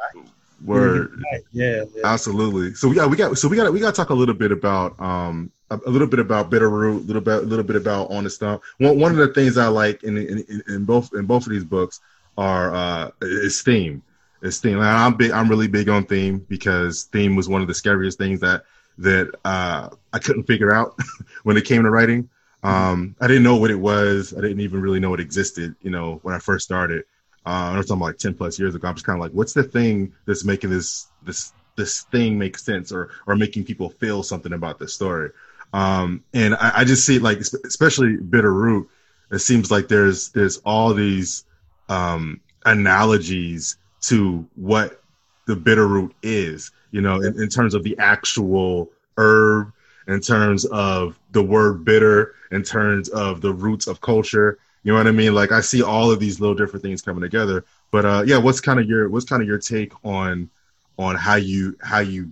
Word. 0.63 1.21
Yeah, 1.51 1.83
yeah, 1.93 2.01
absolutely. 2.05 2.73
So 2.75 2.91
yeah, 2.91 3.05
we 3.05 3.17
got 3.17 3.37
so 3.37 3.47
we 3.47 3.57
got 3.57 3.71
we 3.71 3.79
got 3.79 3.93
to 3.93 4.01
talk 4.01 4.09
a 4.09 4.13
little 4.13 4.33
bit 4.33 4.51
about 4.51 4.99
um 4.99 5.51
a, 5.69 5.79
a 5.85 5.89
little 5.89 6.07
bit 6.07 6.19
about 6.19 6.49
Bitter 6.49 6.69
Root, 6.69 7.03
a 7.03 7.05
little 7.05 7.21
bit 7.21 7.33
a 7.33 7.41
little 7.41 7.65
bit 7.65 7.75
about 7.75 8.09
on 8.09 8.23
the 8.23 8.29
stump. 8.29 8.63
One 8.79 8.97
one 8.97 9.11
of 9.11 9.17
the 9.17 9.27
things 9.27 9.57
I 9.57 9.67
like 9.67 10.03
in 10.03 10.17
in, 10.17 10.63
in 10.67 10.85
both 10.85 11.13
in 11.13 11.25
both 11.25 11.45
of 11.45 11.51
these 11.51 11.65
books 11.65 11.99
are 12.37 12.73
uh 12.73 13.11
is 13.21 13.61
theme. 13.61 14.03
Is 14.41 14.59
theme. 14.59 14.79
I'm 14.79 15.15
big. 15.15 15.31
I'm 15.31 15.49
really 15.49 15.67
big 15.67 15.89
on 15.89 16.05
theme 16.05 16.39
because 16.49 17.03
theme 17.05 17.35
was 17.35 17.49
one 17.49 17.61
of 17.61 17.67
the 17.67 17.73
scariest 17.73 18.17
things 18.17 18.39
that 18.41 18.63
that 18.97 19.31
uh 19.43 19.89
I 20.13 20.19
couldn't 20.19 20.43
figure 20.43 20.73
out 20.73 20.99
when 21.43 21.57
it 21.57 21.65
came 21.65 21.83
to 21.83 21.89
writing. 21.89 22.29
Um, 22.63 23.15
I 23.21 23.27
didn't 23.27 23.43
know 23.43 23.57
what 23.57 23.69
it 23.69 23.79
was. 23.79 24.33
I 24.35 24.41
didn't 24.41 24.61
even 24.61 24.81
really 24.81 24.99
know 24.99 25.13
it 25.13 25.19
existed. 25.19 25.75
You 25.81 25.91
know, 25.91 26.19
when 26.23 26.33
I 26.33 26.39
first 26.39 26.65
started. 26.65 27.05
Uh, 27.45 27.73
I'm 27.75 27.83
talking 27.83 27.99
like 27.99 28.17
10 28.17 28.33
plus 28.33 28.57
years 28.57 28.73
ago. 28.73 28.87
I'm 28.87 28.95
just 28.95 29.05
kind 29.05 29.19
of 29.19 29.21
like, 29.21 29.31
what's 29.31 29.53
the 29.53 29.61
thing 29.61 30.13
that's 30.25 30.43
making 30.43 30.71
this 30.71 31.07
this 31.21 31.53
this 31.75 32.01
thing 32.03 32.39
make 32.39 32.57
sense 32.57 32.91
or 32.91 33.11
or 33.27 33.35
making 33.35 33.65
people 33.65 33.89
feel 33.89 34.23
something 34.23 34.53
about 34.53 34.79
this 34.79 34.93
story? 34.93 35.29
Um, 35.71 36.23
and 36.33 36.55
I, 36.55 36.71
I 36.77 36.83
just 36.85 37.05
see 37.05 37.19
like, 37.19 37.39
especially 37.39 38.17
Bitter 38.17 38.51
Root, 38.51 38.89
it 39.31 39.39
seems 39.39 39.69
like 39.69 39.87
there's 39.87 40.29
there's 40.29 40.57
all 40.59 40.93
these 40.93 41.43
um, 41.89 42.39
analogies 42.65 43.77
to 44.01 44.47
what 44.55 45.01
the 45.47 45.55
Bitterroot 45.55 46.11
is, 46.23 46.71
you 46.91 47.01
know, 47.01 47.21
in, 47.21 47.41
in 47.41 47.49
terms 47.49 47.73
of 47.73 47.83
the 47.83 47.97
actual 47.97 48.89
herb, 49.17 49.71
in 50.07 50.19
terms 50.19 50.65
of 50.65 51.19
the 51.31 51.41
word 51.41 51.85
bitter, 51.85 52.35
in 52.51 52.63
terms 52.63 53.09
of 53.09 53.41
the 53.41 53.53
roots 53.53 53.87
of 53.87 54.01
culture. 54.01 54.59
You 54.83 54.91
know 54.91 54.99
what 54.99 55.07
I 55.07 55.11
mean? 55.11 55.33
Like 55.33 55.51
I 55.51 55.61
see 55.61 55.81
all 55.81 56.11
of 56.11 56.19
these 56.19 56.39
little 56.39 56.55
different 56.55 56.83
things 56.83 57.01
coming 57.01 57.21
together. 57.21 57.65
But 57.91 58.05
uh, 58.05 58.23
yeah, 58.25 58.37
what's 58.37 58.61
kind 58.61 58.79
of 58.79 58.87
your 58.87 59.09
what's 59.09 59.25
kind 59.25 59.41
of 59.41 59.47
your 59.47 59.57
take 59.57 59.93
on 60.03 60.49
on 60.97 61.15
how 61.15 61.35
you 61.35 61.75
how 61.81 61.99
you 61.99 62.29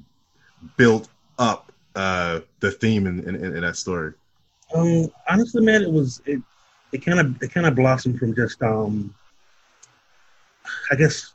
built 0.78 1.10
up 1.40 1.72
uh, 1.96 2.42
the 2.60 2.72
theme 2.72 3.08
in, 3.08 3.20
in, 3.28 3.36
in 3.36 3.62
that 3.62 3.76
story? 3.76 4.14
Um, 4.76 5.12
honestly, 5.30 5.64
man, 5.64 5.82
it 5.82 5.92
was 5.92 6.22
it 6.26 6.42
it 6.92 7.04
kind 7.04 7.20
of 7.20 7.42
it 7.42 7.52
kind 7.52 7.66
of 7.66 7.76
blossomed 7.76 8.20
from 8.20 8.36
just 8.36 8.62
um, 8.62 9.14
I 10.92 10.96
guess 10.96 11.34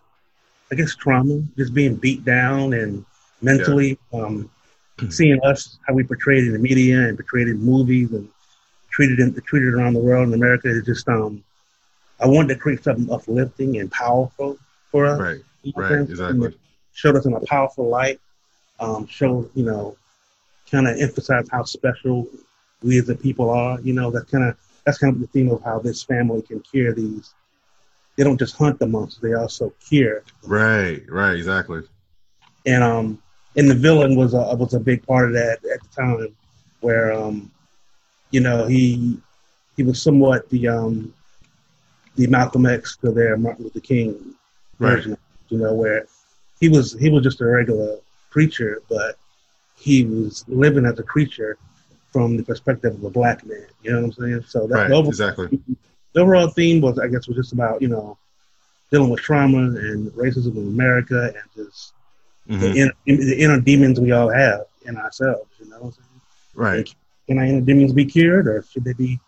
I 0.70 0.74
guess 0.74 0.94
trauma, 0.94 1.42
just 1.56 1.72
being 1.74 1.96
beat 1.96 2.24
down 2.24 2.74
and 2.74 3.04
mentally, 3.40 3.98
yeah. 4.12 4.20
um, 4.20 4.50
seeing 5.08 5.40
us 5.44 5.78
how 5.86 5.94
we 5.94 6.04
portrayed 6.04 6.44
in 6.44 6.52
the 6.52 6.58
media 6.58 7.08
and 7.08 7.16
portrayed 7.16 7.48
in 7.48 7.58
movies 7.58 8.12
and 8.12 8.28
treated 8.90 9.20
in, 9.20 9.34
treated 9.42 9.74
around 9.74 9.94
the 9.94 10.00
world 10.00 10.28
in 10.28 10.34
America. 10.34 10.68
is 10.68 10.84
just 10.84 11.08
um, 11.08 11.42
I 12.20 12.26
wanted 12.26 12.54
to 12.54 12.60
create 12.60 12.82
something 12.84 13.10
uplifting 13.12 13.78
and 13.78 13.90
powerful 13.90 14.58
for 14.90 15.06
us. 15.06 15.20
Right, 15.20 15.40
you 15.62 15.72
know 15.76 15.82
right, 15.82 16.00
exactly. 16.00 16.54
Showed 16.92 17.16
us 17.16 17.26
in 17.26 17.32
a 17.32 17.40
powerful 17.40 17.88
light. 17.88 18.20
Um, 18.80 19.06
showed 19.06 19.50
you 19.54 19.64
know, 19.64 19.96
kind 20.70 20.86
of 20.86 20.98
emphasize 20.98 21.48
how 21.50 21.64
special 21.64 22.28
we 22.82 22.98
as 22.98 23.08
a 23.08 23.14
people 23.14 23.50
are. 23.50 23.80
You 23.80 23.94
know, 23.94 24.10
that 24.10 24.28
kind 24.28 24.44
of 24.44 24.56
that's 24.84 24.98
kind 24.98 25.14
of 25.14 25.20
the 25.20 25.26
theme 25.28 25.50
of 25.50 25.62
how 25.62 25.78
this 25.78 26.02
family 26.02 26.42
can 26.42 26.60
cure 26.60 26.92
these 26.92 27.32
they 28.18 28.24
don't 28.24 28.36
just 28.36 28.56
hunt 28.56 28.80
the 28.80 28.86
monsters; 28.86 29.22
they 29.22 29.34
also 29.34 29.72
cure. 29.88 30.24
Right, 30.42 31.02
right, 31.08 31.36
exactly. 31.36 31.82
And 32.66 32.82
um, 32.82 33.22
and 33.56 33.70
the 33.70 33.76
villain 33.76 34.16
was 34.16 34.34
a 34.34 34.56
was 34.56 34.74
a 34.74 34.80
big 34.80 35.06
part 35.06 35.28
of 35.28 35.34
that 35.34 35.64
at 35.72 35.80
the 35.80 35.88
time, 35.96 36.36
where 36.80 37.12
um, 37.12 37.50
you 38.32 38.40
know, 38.40 38.66
he 38.66 39.18
he 39.76 39.84
was 39.84 40.02
somewhat 40.02 40.50
the 40.50 40.66
um, 40.66 41.14
the 42.16 42.26
Malcolm 42.26 42.66
X 42.66 42.96
to 42.96 43.12
their 43.12 43.36
Martin 43.36 43.64
Luther 43.64 43.80
King 43.80 44.34
version. 44.80 45.12
Right. 45.12 45.20
You 45.50 45.58
know, 45.58 45.74
where 45.74 46.06
he 46.58 46.68
was 46.68 46.94
he 46.94 47.10
was 47.10 47.22
just 47.22 47.40
a 47.40 47.46
regular 47.46 47.98
preacher, 48.30 48.82
but 48.88 49.16
he 49.76 50.04
was 50.04 50.44
living 50.48 50.86
as 50.86 50.98
a 50.98 51.04
creature 51.04 51.56
from 52.10 52.36
the 52.36 52.42
perspective 52.42 52.94
of 52.94 53.04
a 53.04 53.10
black 53.10 53.46
man. 53.46 53.66
You 53.84 53.92
know 53.92 53.98
what 53.98 54.06
I'm 54.06 54.12
saying? 54.12 54.44
So 54.48 54.66
that 54.66 54.90
right, 54.90 55.06
exactly 55.06 55.60
the 56.18 56.24
overall 56.24 56.48
theme 56.48 56.80
was, 56.80 56.98
I 56.98 57.06
guess, 57.06 57.28
was 57.28 57.36
just 57.36 57.52
about 57.52 57.80
you 57.80 57.86
know 57.86 58.18
dealing 58.90 59.10
with 59.10 59.20
trauma 59.20 59.58
and 59.58 60.10
racism 60.12 60.56
in 60.56 60.66
America 60.66 61.26
and 61.26 61.44
just 61.54 61.92
mm-hmm. 62.48 62.60
the, 62.60 62.72
inner, 62.74 62.92
the, 63.06 63.36
inner, 63.40 63.60
demons 63.60 64.00
we 64.00 64.10
all 64.10 64.28
have 64.28 64.62
in 64.86 64.96
ourselves. 64.96 65.48
You 65.60 65.70
know 65.70 65.76
what 65.76 65.86
I'm 65.86 65.92
saying? 65.92 66.20
Right. 66.54 66.94
can 67.28 67.38
our 67.38 67.44
inner 67.44 67.60
demons 67.60 67.92
be 67.92 68.04
cured, 68.04 68.48
or 68.48 68.62
should 68.62 68.82
they 68.82 68.94
be 68.94 69.20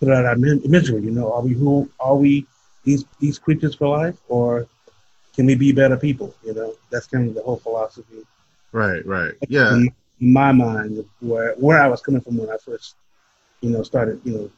put 0.00 0.08
out 0.08 0.24
of 0.24 0.38
misery? 0.38 1.02
You 1.02 1.10
know, 1.10 1.30
are 1.30 1.42
we 1.42 1.52
who 1.52 1.90
are 2.00 2.16
we 2.16 2.46
these 2.84 3.04
these 3.20 3.38
creatures 3.38 3.74
for 3.74 3.88
life, 3.88 4.16
or 4.28 4.66
can 5.36 5.44
we 5.44 5.54
be 5.54 5.72
better 5.72 5.98
people? 5.98 6.34
You 6.42 6.54
know, 6.54 6.74
that's 6.90 7.06
kind 7.06 7.28
of 7.28 7.34
the 7.34 7.42
whole 7.42 7.58
philosophy. 7.58 8.22
Right. 8.72 9.04
Right. 9.04 9.34
Yeah. 9.48 9.74
In 9.74 9.94
my 10.20 10.52
mind, 10.52 11.04
where 11.20 11.54
where 11.56 11.82
I 11.82 11.88
was 11.88 12.00
coming 12.00 12.22
from 12.22 12.38
when 12.38 12.48
I 12.48 12.56
first, 12.56 12.94
you 13.60 13.68
know, 13.68 13.82
started, 13.82 14.22
you 14.24 14.32
know, 14.32 14.50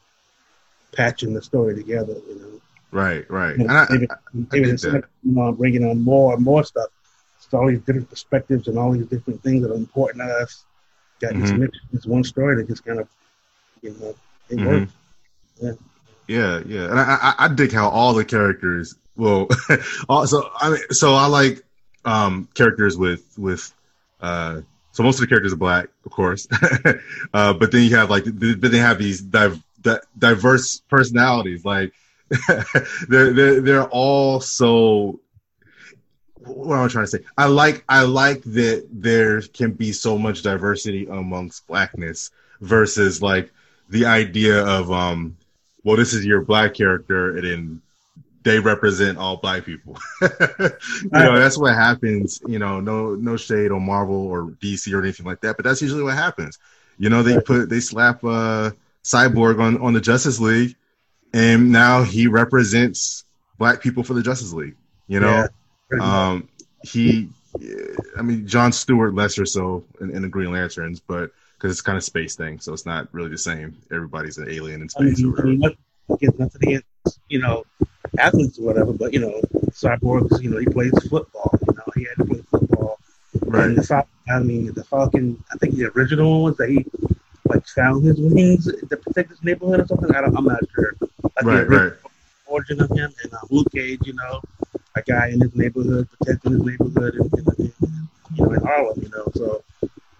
patching 0.91 1.33
the 1.33 1.41
story 1.41 1.75
together. 1.75 2.13
You 2.27 2.35
know. 2.35 2.61
Right, 2.91 3.29
right. 3.29 3.57
You 3.57 3.65
know, 3.65 3.85
maybe, 3.89 4.07
maybe 4.51 4.69
instead 4.69 4.95
of 4.95 5.57
bringing 5.57 5.83
on 5.83 6.01
more 6.01 6.33
and 6.33 6.43
more 6.43 6.63
stuff, 6.63 6.89
it's 7.37 7.53
all 7.53 7.67
these 7.67 7.79
different 7.79 8.09
perspectives 8.09 8.67
and 8.67 8.77
all 8.77 8.91
these 8.91 9.07
different 9.07 9.43
things 9.43 9.63
that 9.63 9.71
are 9.71 9.75
important 9.75 10.23
to 10.23 10.33
us. 10.33 10.63
Got 11.19 11.33
mm-hmm. 11.33 11.59
this, 11.59 11.69
this 11.91 12.05
one 12.05 12.23
story 12.23 12.55
that 12.57 12.67
just 12.67 12.85
kind 12.85 12.99
of, 12.99 13.07
you 13.81 13.95
know, 13.99 14.15
it 14.49 14.57
mm-hmm. 14.57 14.65
works. 14.65 14.91
Yeah. 15.61 15.71
Yeah, 16.27 16.61
yeah, 16.65 16.89
and 16.89 16.99
I, 16.99 17.17
I, 17.21 17.45
I 17.45 17.47
dig 17.47 17.71
how 17.71 17.87
all 17.87 18.13
the 18.13 18.25
characters. 18.25 18.95
Well, 19.15 19.47
also 20.09 20.51
I 20.57 20.71
mean, 20.71 20.81
so 20.91 21.13
I 21.13 21.27
like 21.27 21.63
um 22.03 22.49
characters 22.53 22.97
with 22.97 23.23
with 23.37 23.73
uh 24.19 24.61
so 24.91 25.03
most 25.03 25.15
of 25.15 25.21
the 25.21 25.27
characters 25.27 25.53
are 25.53 25.57
black, 25.57 25.87
of 26.05 26.11
course, 26.11 26.47
uh, 27.33 27.53
but 27.53 27.71
then 27.71 27.83
you 27.83 27.95
have 27.95 28.09
like, 28.09 28.25
but 28.25 28.71
they 28.71 28.79
have 28.79 28.97
these 28.97 29.21
div- 29.21 29.63
diverse 30.17 30.81
personalities. 30.89 31.65
Like 31.65 31.93
they're, 33.07 33.33
they're 33.33 33.61
they're 33.61 33.89
all 33.89 34.39
so. 34.39 35.19
What 36.39 36.77
am 36.77 36.85
I 36.85 36.87
trying 36.87 37.05
to 37.05 37.11
say? 37.11 37.19
I 37.37 37.47
like 37.47 37.83
I 37.89 38.03
like 38.03 38.41
that 38.43 38.87
there 38.91 39.41
can 39.41 39.71
be 39.71 39.91
so 39.91 40.17
much 40.17 40.43
diversity 40.43 41.05
amongst 41.07 41.67
blackness 41.67 42.31
versus 42.61 43.21
like 43.21 43.51
the 43.89 44.05
idea 44.05 44.65
of 44.65 44.89
um 44.91 45.35
well 45.83 45.97
this 45.97 46.13
is 46.13 46.25
your 46.25 46.41
black 46.41 46.73
character 46.73 47.35
and 47.35 47.43
then 47.45 47.81
they 48.47 48.59
represent 48.59 49.17
all 49.17 49.37
black 49.37 49.65
people. 49.65 49.97
you 50.21 50.29
know, 51.11 51.37
that's 51.37 51.57
what 51.57 51.73
happens. 51.73 52.41
You 52.47 52.59
know, 52.59 52.79
no 52.79 53.13
no 53.15 53.35
shade 53.35 53.71
on 53.71 53.85
Marvel 53.85 54.27
or 54.27 54.43
DC 54.43 54.93
or 54.93 55.01
anything 55.01 55.25
like 55.25 55.41
that, 55.41 55.57
but 55.57 55.65
that's 55.65 55.81
usually 55.81 56.03
what 56.03 56.15
happens. 56.15 56.57
You 56.97 57.09
know, 57.09 57.23
they 57.23 57.41
put 57.41 57.69
they 57.69 57.81
slap 57.81 58.23
uh 58.23 58.71
Cyborg 59.07 59.61
on 59.61 59.79
on 59.81 59.93
the 59.93 60.01
Justice 60.01 60.39
League, 60.39 60.75
and 61.33 61.71
now 61.71 62.03
he 62.03 62.27
represents 62.27 63.23
black 63.57 63.81
people 63.81 64.03
for 64.03 64.13
the 64.13 64.21
Justice 64.21 64.51
League. 64.51 64.75
You 65.07 65.21
know, 65.21 65.47
yeah, 65.93 66.27
um, 66.27 66.49
he, 66.83 67.29
I 68.17 68.21
mean, 68.21 68.45
John 68.45 68.73
Stewart 68.73 69.15
less 69.15 69.39
or 69.39 69.45
so 69.45 69.85
in, 70.01 70.11
in 70.11 70.23
the 70.23 70.27
Green 70.27 70.51
Lanterns, 70.51 70.99
but 70.99 71.31
because 71.55 71.71
it's 71.71 71.81
kind 71.81 71.97
of 71.97 72.03
space 72.03 72.35
thing, 72.35 72.59
so 72.59 72.73
it's 72.73 72.85
not 72.85 73.07
really 73.13 73.29
the 73.29 73.37
same. 73.37 73.77
Everybody's 73.93 74.39
an 74.39 74.49
alien 74.49 74.81
in 74.81 74.89
space. 74.89 75.19
I 75.19 75.23
mean, 75.23 75.33
or 75.33 75.69
whatever. 76.07 76.33
nothing 76.37 76.63
against 76.63 77.19
you 77.29 77.39
know 77.39 77.63
athletes 78.19 78.59
or 78.59 78.63
whatever, 78.63 78.91
but 78.91 79.13
you 79.13 79.19
know, 79.19 79.39
Cyborg, 79.71 80.41
you 80.41 80.49
know, 80.49 80.57
he 80.57 80.65
plays 80.65 80.91
football. 81.09 81.57
You 81.65 81.75
know, 81.75 81.83
he 81.95 82.03
had 82.03 82.15
to 82.17 82.25
play 82.25 82.43
football. 82.51 82.99
Right. 83.41 83.67
And 83.67 83.77
the 83.77 84.05
I 84.29 84.39
mean, 84.39 84.73
the 84.73 84.83
Falcon. 84.83 85.41
I 85.53 85.57
think 85.57 85.75
the 85.75 85.85
original 85.91 86.43
ones 86.43 86.57
that 86.57 86.67
he 86.67 86.85
like 87.49 87.65
found 87.67 88.03
his 88.03 88.19
wings 88.19 88.65
to 88.65 88.97
protect 88.97 89.29
his 89.29 89.43
neighborhood 89.43 89.81
or 89.81 89.87
something. 89.87 90.13
I 90.15 90.21
don't, 90.21 90.37
I'm 90.37 90.45
not 90.45 90.61
sure. 90.73 90.93
Like 91.23 91.43
right, 91.43 91.69
right. 91.69 91.93
Origin 92.47 92.81
of 92.81 92.89
him 92.91 93.13
and 93.23 93.33
uh, 93.33 93.37
Luke 93.49 93.67
Cage, 93.73 93.99
you 94.05 94.13
know, 94.13 94.41
a 94.95 95.01
guy 95.01 95.29
in 95.29 95.41
his 95.41 95.55
neighborhood 95.55 96.07
protecting 96.09 96.53
his 96.53 96.63
neighborhood 96.63 97.15
in, 97.15 97.29
in, 97.37 97.65
in, 97.65 97.73
you 98.35 98.45
know 98.45 98.51
in 98.51 98.61
Harlem, 98.61 99.01
you 99.01 99.09
know. 99.09 99.25
So 99.33 99.63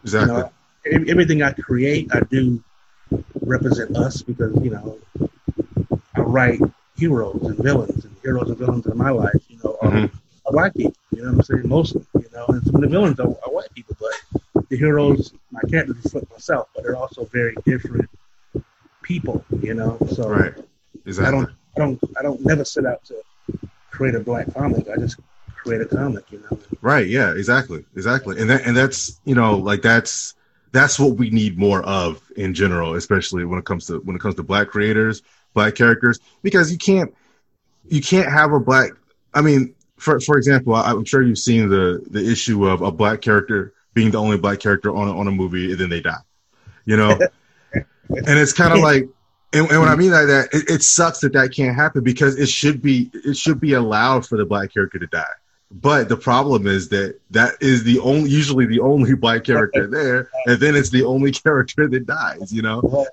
exactly. 0.03 0.43
You 0.85 0.99
know, 0.99 1.05
everything 1.09 1.41
I 1.41 1.51
create, 1.53 2.09
I 2.13 2.21
do 2.29 2.63
represent 3.41 3.95
us 3.97 4.21
because 4.21 4.53
you 4.63 4.71
know 4.71 4.97
I 6.15 6.21
write 6.21 6.61
heroes 6.97 7.41
and 7.43 7.57
villains, 7.57 8.05
and 8.05 8.15
heroes 8.21 8.49
and 8.49 8.57
villains 8.57 8.85
in 8.87 8.97
my 8.97 9.11
life, 9.11 9.41
you 9.49 9.59
know, 9.63 9.77
are, 9.81 9.91
mm-hmm. 9.91 10.15
are 10.47 10.53
white 10.53 10.73
people. 10.73 10.95
You 11.11 11.23
know 11.23 11.31
what 11.31 11.37
I'm 11.37 11.43
saying? 11.43 11.67
Mostly, 11.67 12.05
you 12.15 12.29
know, 12.33 12.45
and 12.47 12.63
some 12.63 12.75
of 12.75 12.81
the 12.81 12.87
villains 12.87 13.19
are, 13.19 13.27
are 13.27 13.51
white 13.51 13.73
people, 13.73 13.95
but 13.99 14.41
the 14.69 14.77
heroes, 14.77 15.34
my 15.51 15.62
characters 15.69 15.97
reflect 16.03 16.32
myself, 16.32 16.69
but 16.75 16.84
they're 16.84 16.95
also 16.95 17.25
very 17.25 17.56
different 17.65 18.10
people, 19.01 19.43
you 19.62 19.73
know. 19.73 19.97
So 20.13 20.30
right, 20.30 20.53
exactly. 21.06 21.27
I 21.27 21.32
don't, 21.32 21.49
I 21.49 21.80
don't, 21.80 22.03
I 22.19 22.23
don't 22.23 22.45
never 22.45 22.65
set 22.65 22.86
out 22.86 23.03
to 23.06 23.21
create 23.91 24.15
a 24.15 24.19
black 24.19 24.53
comic. 24.53 24.88
I 24.89 24.97
just 24.97 25.19
create 25.56 25.82
a 25.82 25.86
comic, 25.86 26.32
you 26.32 26.43
know. 26.49 26.60
Right. 26.82 27.08
Yeah. 27.08 27.34
Exactly. 27.34 27.86
Exactly. 27.95 28.39
And 28.39 28.49
that, 28.49 28.65
and 28.65 28.75
that's 28.75 29.19
you 29.25 29.36
know 29.36 29.58
like 29.58 29.82
that's 29.82 30.36
that's 30.71 30.99
what 30.99 31.17
we 31.17 31.30
need 31.30 31.58
more 31.58 31.82
of 31.84 32.21
in 32.36 32.53
general, 32.53 32.95
especially 32.95 33.45
when 33.45 33.60
it 33.60 33.65
comes 33.65 33.88
to 33.88 33.99
when 33.99 34.15
it 34.15 34.19
comes 34.21 34.36
to 34.36 34.43
black 34.43 34.67
creators, 34.67 35.23
black 35.53 35.75
characters, 35.75 36.19
because 36.43 36.71
you 36.71 36.77
can't 36.77 37.13
you 37.88 38.01
can't 38.01 38.32
have 38.32 38.51
a 38.53 38.60
black. 38.60 38.91
I 39.34 39.41
mean, 39.41 39.75
for 39.97 40.19
for 40.19 40.38
example, 40.38 40.75
I'm 40.75 41.06
sure 41.06 41.21
you've 41.23 41.39
seen 41.39 41.69
the 41.69 42.03
the 42.10 42.30
issue 42.30 42.67
of 42.67 42.82
a 42.82 42.91
black 42.91 43.21
character 43.21 43.73
being 43.97 44.12
the 44.12 44.19
only 44.19 44.38
black 44.38 44.60
character 44.60 44.95
on 44.95 45.07
a, 45.07 45.17
on 45.17 45.27
a 45.27 45.31
movie 45.31 45.71
and 45.71 45.79
then 45.79 45.89
they 45.89 45.99
die, 45.99 46.21
you 46.86 46.95
know. 46.95 47.17
and 47.73 48.39
it's 48.39 48.53
kind 48.53 48.71
of 48.71 48.79
like, 48.79 49.10
and, 49.53 49.67
and, 49.71 49.79
when 49.79 49.89
I 49.89 49.95
mean 49.95 50.12
like 50.12 50.27
that, 50.27 50.49
it, 50.53 50.69
it, 50.69 50.83
sucks 50.83 51.19
that 51.21 51.33
that 51.33 51.51
can't 51.51 51.75
happen 51.75 52.03
because 52.03 52.38
it 52.38 52.47
should 52.47 52.79
be 52.79 53.10
it 53.12 53.36
should 53.36 53.60
be 53.60 53.73
allowed 53.73 54.27
for 54.27 54.38
the 54.38 54.45
black 54.45 54.71
character 54.71 54.99
to 54.99 55.07
die. 55.07 55.25
But 55.71 56.10
the 56.10 56.15
problem 56.15 56.67
is 56.67 56.89
that 56.89 57.19
that 57.31 57.55
is 57.60 57.83
the 57.83 57.97
only, 57.99 58.29
usually 58.29 58.67
the 58.67 58.81
only 58.81 59.15
black 59.25 59.43
character 59.43 59.88
there, 59.88 60.29
and 60.45 60.60
then 60.60 60.75
it's 60.75 60.91
the 60.91 61.03
only 61.03 61.31
character 61.43 61.88
that 61.88 62.05
dies, 62.05 62.53
you 62.53 62.62
know, 62.62 63.07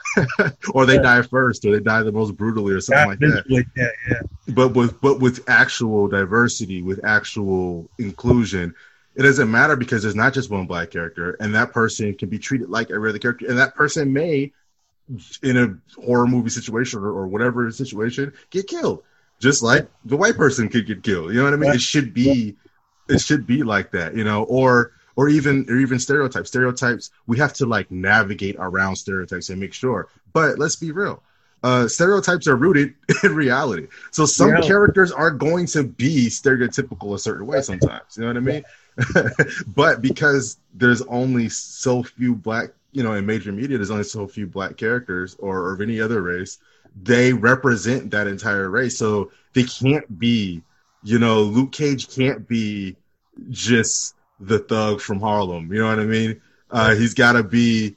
or 0.74 0.84
they 0.84 0.98
die 0.98 1.22
first, 1.22 1.64
or 1.64 1.72
they 1.72 1.82
die 1.82 2.02
the 2.02 2.12
most 2.12 2.36
brutally, 2.36 2.74
or 2.74 2.80
something 2.82 3.08
like 3.08 3.20
that. 3.20 3.44
Yeah, 3.46 3.88
yeah. 4.10 4.20
But 4.48 4.74
with 4.74 5.00
but 5.00 5.18
with 5.18 5.48
actual 5.48 6.08
diversity, 6.08 6.82
with 6.82 7.02
actual 7.06 7.88
inclusion, 7.98 8.74
it 9.16 9.22
doesn't 9.22 9.50
matter 9.50 9.76
because 9.76 10.02
there's 10.02 10.14
not 10.14 10.34
just 10.34 10.50
one 10.50 10.66
black 10.66 10.90
character, 10.90 11.36
and 11.40 11.54
that 11.54 11.72
person 11.72 12.14
can 12.14 12.28
be 12.28 12.38
treated 12.38 12.68
like 12.68 12.90
every 12.90 13.10
other 13.10 13.18
character, 13.18 13.46
and 13.46 13.58
that 13.58 13.74
person 13.74 14.12
may, 14.12 14.52
in 15.42 15.56
a 15.56 16.00
horror 16.00 16.26
movie 16.26 16.50
situation 16.50 17.00
or, 17.00 17.08
or 17.08 17.26
whatever 17.26 17.70
situation, 17.70 18.32
get 18.50 18.66
killed 18.66 19.02
just 19.40 19.62
like 19.62 19.88
the 20.04 20.16
white 20.16 20.36
person 20.36 20.68
could 20.68 20.86
get 20.86 21.02
killed. 21.02 21.32
You 21.32 21.38
know 21.38 21.44
what 21.44 21.52
I 21.52 21.56
mean? 21.56 21.72
It 21.72 21.80
should 21.80 22.14
be, 22.14 22.56
it 23.08 23.20
should 23.20 23.46
be 23.46 23.62
like 23.62 23.90
that, 23.92 24.16
you 24.16 24.24
know, 24.24 24.44
or 24.44 24.92
or 25.16 25.28
even 25.28 25.66
or 25.68 25.76
even 25.76 25.98
stereotypes. 25.98 26.48
Stereotypes 26.48 27.10
we 27.26 27.38
have 27.38 27.52
to 27.54 27.66
like 27.66 27.90
navigate 27.90 28.56
around 28.58 28.96
stereotypes 28.96 29.50
and 29.50 29.60
make 29.60 29.74
sure. 29.74 30.08
But 30.32 30.58
let's 30.58 30.76
be 30.76 30.92
real. 30.92 31.22
Uh, 31.62 31.88
stereotypes 31.88 32.46
are 32.46 32.56
rooted 32.56 32.94
in 33.22 33.34
reality. 33.34 33.86
So 34.10 34.26
some 34.26 34.50
yeah. 34.50 34.60
characters 34.60 35.12
are 35.12 35.30
going 35.30 35.66
to 35.68 35.84
be 35.84 36.26
stereotypical 36.26 37.14
a 37.14 37.18
certain 37.18 37.46
way 37.46 37.62
sometimes. 37.62 38.16
You 38.16 38.22
know 38.22 38.28
what 38.28 38.36
I 38.36 38.40
mean? 38.40 38.64
but 39.66 40.02
because 40.02 40.58
there's 40.74 41.02
only 41.02 41.48
so 41.48 42.02
few 42.02 42.34
black, 42.34 42.70
you 42.92 43.02
know, 43.02 43.14
in 43.14 43.26
major 43.26 43.52
media, 43.52 43.76
there's 43.76 43.90
only 43.90 44.04
so 44.04 44.26
few 44.26 44.46
black 44.46 44.76
characters 44.76 45.36
or, 45.38 45.58
or 45.58 45.72
of 45.74 45.80
any 45.80 46.00
other 46.00 46.22
race 46.22 46.58
they 47.02 47.32
represent 47.32 48.10
that 48.12 48.26
entire 48.26 48.68
race. 48.70 48.96
So 48.96 49.30
they 49.52 49.64
can't 49.64 50.18
be, 50.18 50.62
you 51.02 51.18
know, 51.18 51.42
Luke 51.42 51.72
Cage 51.72 52.14
can't 52.14 52.46
be 52.46 52.96
just 53.50 54.14
the 54.40 54.58
thug 54.60 55.00
from 55.00 55.20
Harlem. 55.20 55.72
You 55.72 55.80
know 55.80 55.88
what 55.88 55.98
I 55.98 56.04
mean? 56.04 56.40
Uh, 56.70 56.94
he's 56.94 57.14
got 57.14 57.32
to 57.32 57.42
be, 57.42 57.96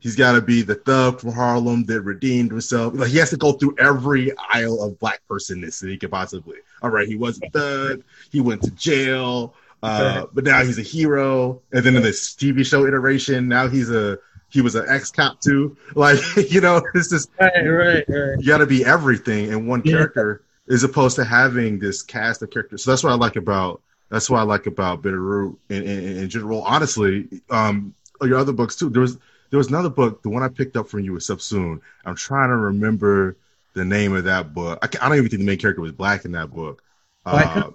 he's 0.00 0.16
got 0.16 0.32
to 0.32 0.42
be 0.42 0.62
the 0.62 0.74
thug 0.74 1.20
from 1.20 1.32
Harlem 1.32 1.84
that 1.86 2.02
redeemed 2.02 2.50
himself. 2.50 2.94
Like 2.94 3.10
he 3.10 3.18
has 3.18 3.30
to 3.30 3.36
go 3.36 3.52
through 3.52 3.76
every 3.78 4.32
aisle 4.50 4.82
of 4.82 4.98
black 4.98 5.20
personness 5.28 5.80
that 5.80 5.88
he 5.88 5.96
could 5.96 6.10
possibly. 6.10 6.58
All 6.82 6.90
right, 6.90 7.08
he 7.08 7.16
was 7.16 7.40
a 7.42 7.50
thug. 7.50 8.02
He 8.30 8.40
went 8.40 8.62
to 8.62 8.70
jail. 8.72 9.54
Uh, 9.84 10.26
but 10.32 10.44
now 10.44 10.64
he's 10.64 10.78
a 10.78 10.82
hero. 10.82 11.60
And 11.72 11.84
then 11.84 11.96
in 11.96 12.02
this 12.02 12.34
TV 12.34 12.64
show 12.64 12.86
iteration, 12.86 13.48
now 13.48 13.68
he's 13.68 13.90
a 13.90 14.18
he 14.48 14.60
was 14.60 14.74
an 14.74 14.86
ex 14.88 15.10
cop 15.10 15.40
too. 15.40 15.76
Like, 15.94 16.20
you 16.50 16.60
know, 16.60 16.82
it's 16.94 17.10
just 17.10 17.30
right, 17.40 17.52
right, 17.56 18.04
right. 18.08 18.38
You 18.38 18.46
got 18.46 18.58
to 18.58 18.66
be 18.66 18.84
everything 18.84 19.50
in 19.50 19.66
one 19.66 19.82
character, 19.82 20.42
yeah. 20.66 20.74
as 20.74 20.84
opposed 20.84 21.16
to 21.16 21.24
having 21.24 21.78
this 21.78 22.02
cast 22.02 22.42
of 22.42 22.50
characters. 22.50 22.84
So 22.84 22.90
that's 22.90 23.04
what 23.04 23.12
I 23.12 23.16
like 23.16 23.36
about 23.36 23.82
that's 24.10 24.30
what 24.30 24.38
I 24.38 24.42
like 24.42 24.66
about 24.66 25.02
Bitter 25.02 25.20
Root 25.20 25.58
in, 25.68 25.82
in, 25.82 26.18
in 26.18 26.28
general. 26.28 26.62
Honestly, 26.62 27.42
um, 27.50 27.94
your 28.22 28.38
other 28.38 28.52
books 28.52 28.76
too. 28.76 28.90
There 28.90 29.02
was 29.02 29.18
there 29.50 29.58
was 29.58 29.68
another 29.68 29.90
book, 29.90 30.22
the 30.22 30.30
one 30.30 30.42
I 30.42 30.48
picked 30.48 30.76
up 30.76 30.88
from 30.88 31.00
you 31.00 31.12
was 31.12 31.26
Subsoon. 31.26 31.80
I'm 32.04 32.16
trying 32.16 32.48
to 32.48 32.56
remember 32.56 33.36
the 33.74 33.84
name 33.84 34.14
of 34.16 34.24
that 34.24 34.54
book. 34.54 34.78
I, 34.82 34.86
I 35.04 35.08
don't 35.08 35.18
even 35.18 35.30
think 35.30 35.40
the 35.40 35.46
main 35.46 35.58
character 35.58 35.82
was 35.82 35.92
black 35.92 36.24
in 36.24 36.32
that 36.32 36.52
book. 36.52 36.82
Uh, 37.26 37.70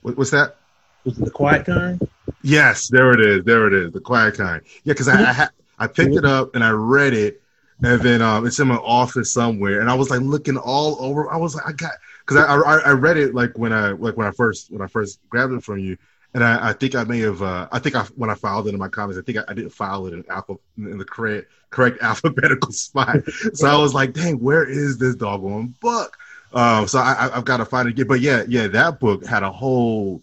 what, 0.00 0.16
what's 0.16 0.30
that? 0.30 0.56
Was 1.04 1.18
it 1.18 1.24
the 1.24 1.30
Quiet 1.30 1.66
Kind? 1.66 2.00
Yes, 2.42 2.88
there 2.88 3.12
it 3.12 3.20
is. 3.20 3.44
There 3.44 3.66
it 3.66 3.74
is. 3.74 3.92
The 3.92 4.00
Quiet 4.00 4.36
Kind. 4.36 4.62
Yeah, 4.84 4.92
because 4.92 5.08
I, 5.08 5.20
I, 5.20 5.32
ha- 5.32 5.50
I 5.78 5.86
picked 5.86 6.16
it 6.16 6.24
up 6.24 6.54
and 6.54 6.62
I 6.62 6.70
read 6.70 7.14
it, 7.14 7.42
and 7.82 8.00
then 8.00 8.22
um, 8.22 8.46
it's 8.46 8.58
in 8.58 8.68
my 8.68 8.76
office 8.76 9.32
somewhere, 9.32 9.80
and 9.80 9.90
I 9.90 9.94
was 9.94 10.10
like 10.10 10.20
looking 10.20 10.56
all 10.56 10.96
over. 11.00 11.30
I 11.32 11.36
was 11.36 11.54
like, 11.54 11.66
I 11.66 11.72
got 11.72 11.92
because 12.26 12.44
I, 12.44 12.54
I, 12.54 12.78
I 12.78 12.90
read 12.92 13.16
it 13.16 13.34
like 13.34 13.56
when 13.56 13.72
I 13.72 13.90
like 13.92 14.16
when 14.16 14.26
I 14.26 14.30
first 14.32 14.70
when 14.70 14.82
I 14.82 14.86
first 14.86 15.20
grabbed 15.28 15.52
it 15.52 15.64
from 15.64 15.78
you, 15.78 15.96
and 16.34 16.44
I, 16.44 16.70
I 16.70 16.72
think 16.74 16.94
I 16.94 17.04
may 17.04 17.20
have 17.20 17.42
uh, 17.42 17.68
I 17.72 17.78
think 17.78 17.96
I 17.96 18.02
when 18.16 18.30
I 18.30 18.34
filed 18.34 18.68
it 18.68 18.74
in 18.74 18.78
my 18.78 18.88
comments, 18.88 19.18
I 19.18 19.22
think 19.22 19.38
I, 19.38 19.44
I 19.48 19.54
didn't 19.54 19.72
file 19.72 20.06
it 20.06 20.12
in 20.12 20.24
alpha 20.28 20.56
in 20.76 20.98
the 20.98 21.04
correct 21.04 21.50
correct 21.70 21.98
alphabetical 22.02 22.72
spot. 22.72 23.16
so 23.54 23.66
I 23.66 23.76
was 23.78 23.94
like, 23.94 24.12
dang, 24.12 24.38
where 24.38 24.68
is 24.68 24.98
this 24.98 25.16
doggone 25.16 25.74
book? 25.80 26.16
Um, 26.52 26.88
so 26.88 26.98
I, 26.98 27.30
I've 27.34 27.44
got 27.44 27.58
to 27.58 27.64
find 27.64 27.88
it 27.88 27.92
again. 27.92 28.06
But 28.06 28.20
yeah, 28.20 28.44
yeah, 28.48 28.66
that 28.68 29.00
book 29.00 29.24
had 29.24 29.42
a 29.42 29.50
whole 29.50 30.22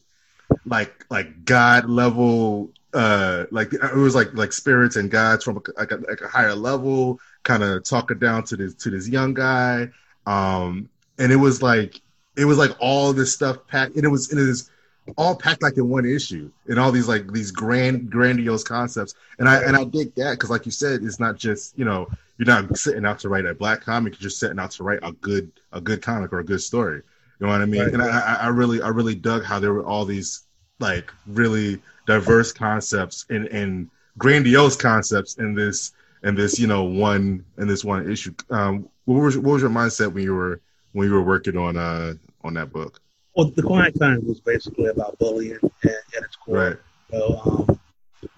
like 0.66 1.06
like 1.10 1.46
God 1.46 1.90
level 1.90 2.72
uh 2.94 3.46
like 3.52 3.74
it 3.74 3.96
was 3.96 4.16
like 4.16 4.34
like 4.34 4.54
spirits 4.54 4.96
and 4.96 5.12
gods 5.12 5.44
from 5.44 5.58
a, 5.58 5.80
like, 5.80 5.92
a, 5.92 5.98
like 5.98 6.22
a 6.22 6.28
higher 6.28 6.56
level 6.56 7.20
kind 7.44 7.64
of 7.64 7.84
talking 7.84 8.20
down 8.20 8.44
to 8.44 8.56
this 8.56 8.74
to 8.76 8.90
this 8.90 9.08
young 9.08 9.34
guy. 9.34 9.90
Um 10.26 10.90
and 11.20 11.32
it 11.32 11.38
was 11.38 11.62
like 11.62 12.02
it 12.36 12.46
was 12.46 12.58
like 12.58 12.72
all 12.80 13.14
this 13.14 13.34
stuff 13.34 13.66
packed 13.68 13.96
and 13.96 14.06
it 14.06 14.10
was 14.10 14.32
and 14.32 14.40
it 14.40 14.48
is 14.48 14.70
all 15.16 15.36
packed 15.36 15.62
like 15.62 15.78
in 15.78 15.88
one 15.88 16.06
issue 16.06 16.52
and 16.68 16.80
all 16.80 16.92
these 16.92 17.08
like 17.08 17.32
these 17.32 17.52
grand 17.52 18.10
grandiose 18.10 18.64
concepts. 18.64 19.16
And 19.40 19.48
i 19.48 19.62
and 19.64 19.76
i 19.76 19.84
dig 19.84 20.14
that 20.16 20.32
because 20.32 20.50
like 20.50 20.66
you 20.66 20.72
said 20.72 21.02
it's 21.04 21.20
not 21.20 21.38
just 21.38 21.78
you 21.78 21.86
know 21.86 22.10
you're 22.38 22.46
not 22.46 22.78
sitting 22.78 23.06
out 23.06 23.20
to 23.20 23.30
write 23.30 23.46
a 23.46 23.54
black 23.54 23.82
comic 23.82 24.14
you're 24.14 24.30
just 24.30 24.40
setting 24.40 24.60
out 24.60 24.72
to 24.72 24.84
write 24.84 25.00
a 25.04 25.12
good 25.12 25.52
a 25.72 25.82
good 25.82 26.02
comic 26.02 26.32
or 26.34 26.40
a 26.40 26.46
good 26.46 26.62
story 26.62 27.02
you 27.40 27.46
know 27.46 27.52
what 27.52 27.62
i 27.62 27.66
mean 27.66 27.82
right. 27.82 27.94
and 27.94 28.02
I, 28.02 28.38
I 28.42 28.48
really 28.48 28.82
i 28.82 28.90
really 28.90 29.16
dug 29.16 29.44
how 29.44 29.60
there 29.60 29.74
were 29.74 29.86
all 29.86 30.06
these 30.06 30.48
like 30.80 31.12
really 31.26 31.82
diverse 32.06 32.52
concepts 32.52 33.26
and, 33.30 33.48
and 33.48 33.90
grandiose 34.18 34.76
concepts 34.76 35.36
in 35.36 35.54
this 35.54 35.94
in 36.24 36.36
this 36.36 36.60
you 36.60 36.68
know 36.68 36.84
one 36.84 37.46
in 37.58 37.68
this 37.68 37.84
one 37.84 38.10
issue. 38.12 38.34
Um, 38.50 38.90
what 39.06 39.22
was 39.22 39.38
what 39.38 39.54
was 39.54 39.62
your 39.62 39.72
mindset 39.72 40.12
when 40.12 40.24
you 40.24 40.34
were 40.34 40.62
when 40.94 41.08
you 41.08 41.14
were 41.14 41.24
working 41.24 41.58
on 41.58 41.78
uh 41.78 42.14
on 42.44 42.54
that 42.56 42.72
book? 42.72 43.02
Well, 43.36 43.52
the 43.52 43.62
Quiet 43.62 43.98
Kind 44.00 44.24
was 44.26 44.40
basically 44.40 44.88
about 44.88 45.20
bullying 45.20 45.60
at, 45.84 45.92
at 45.92 46.24
its 46.24 46.36
core. 46.36 46.56
Right. 46.56 46.78
So, 47.12 47.68
um, 47.70 47.80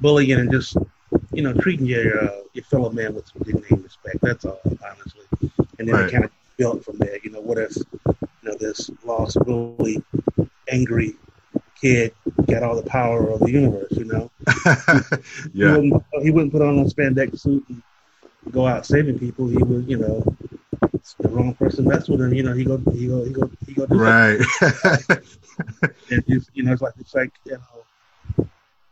bullying 0.01 0.39
and 0.39 0.51
just 0.51 0.75
you 1.31 1.41
know 1.41 1.53
treating 1.53 1.85
your 1.85 2.23
uh, 2.23 2.41
your 2.53 2.65
fellow 2.65 2.89
man 2.89 3.15
with 3.15 3.27
some 3.27 3.41
dignity 3.43 3.75
and 3.75 3.83
respect. 3.83 4.17
That's 4.21 4.45
all, 4.45 4.59
honestly. 4.65 5.25
And 5.79 5.87
then 5.87 5.95
right. 5.95 6.05
it 6.05 6.11
kind 6.11 6.25
of 6.25 6.31
built 6.59 6.85
from 6.85 6.97
there. 6.97 7.17
You 7.23 7.31
know, 7.31 7.41
what 7.41 7.57
if 7.57 7.75
you 7.75 8.19
know 8.43 8.55
this 8.59 8.91
lost, 9.03 9.37
really 9.47 10.03
angry 10.69 11.15
kid 11.81 12.13
got 12.47 12.61
all 12.61 12.75
the 12.75 12.87
power 12.87 13.29
of 13.31 13.39
the 13.39 13.51
universe, 13.51 13.91
you 13.91 14.05
know. 14.05 14.29
yeah. 15.53 15.81
He 15.81 15.91
wouldn't, 15.91 16.03
he 16.21 16.31
wouldn't, 16.31 16.51
put 16.51 16.61
on 16.61 16.77
a 16.79 16.85
spandex 16.85 17.39
suit 17.39 17.65
and 17.69 17.81
go 18.51 18.67
out 18.67 18.85
saving 18.85 19.17
people. 19.17 19.47
He 19.47 19.57
would, 19.57 19.89
you 19.89 19.97
know, 19.97 20.23
the 21.19 21.29
wrong 21.29 21.53
person 21.55 21.85
mess 21.85 22.09
with 22.09 22.21
him. 22.21 22.33
You 22.33 22.43
know, 22.43 22.53
he 22.53 22.65
go, 22.65 22.77
he 22.91 23.07
go, 23.07 23.23
he 23.23 23.31
go, 23.31 23.49
he 23.65 23.73
go. 23.73 23.85
Do 23.85 23.95
right. 23.95 24.39
and 26.11 26.23
just, 26.27 26.49
you 26.53 26.63
know, 26.63 26.73
it's 26.73 26.81
like 26.81 26.93
it's 26.99 27.15
like 27.15 27.31
you 27.45 27.57
know, 27.57 28.47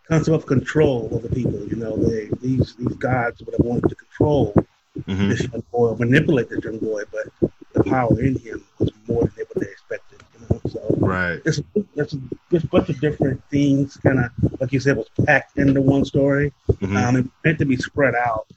concept 0.07 0.35
of 0.35 0.45
control 0.45 1.09
over 1.11 1.27
people. 1.27 1.67
You 1.67 1.75
know, 1.75 1.97
they 1.97 2.29
these 2.41 2.75
these 2.75 2.95
gods 2.95 3.41
would 3.43 3.55
have 3.55 3.65
wanted 3.65 3.89
to 3.89 3.95
control 3.95 4.53
mm-hmm. 4.99 5.29
this 5.29 5.41
young 5.41 5.63
boy, 5.71 5.95
manipulate 5.95 6.49
this 6.49 6.63
young 6.63 6.79
boy, 6.79 7.03
but 7.11 7.51
the 7.77 7.89
power 7.89 8.19
in 8.19 8.37
him 8.39 8.63
was 8.79 8.91
more 9.07 9.21
than 9.21 9.33
they 9.37 9.43
would 9.53 9.63
have 9.63 9.71
expected. 9.71 10.23
You 10.33 10.47
know, 10.49 10.61
so 10.69 10.95
right. 10.97 11.41
It's 11.45 11.61
it's 11.95 12.13
a, 12.13 12.19
it's 12.51 12.63
a 12.63 12.67
bunch 12.67 12.89
of 12.89 12.99
different 12.99 13.41
things, 13.49 13.97
kind 13.97 14.19
of 14.19 14.31
like 14.59 14.71
you 14.71 14.79
said, 14.79 14.97
was 14.97 15.09
packed 15.25 15.57
into 15.57 15.81
one 15.81 16.05
story. 16.05 16.53
Mm-hmm. 16.71 16.97
Um, 16.97 17.15
it's 17.17 17.29
meant 17.43 17.59
to 17.59 17.65
be 17.65 17.77
spread 17.77 18.15
out 18.15 18.47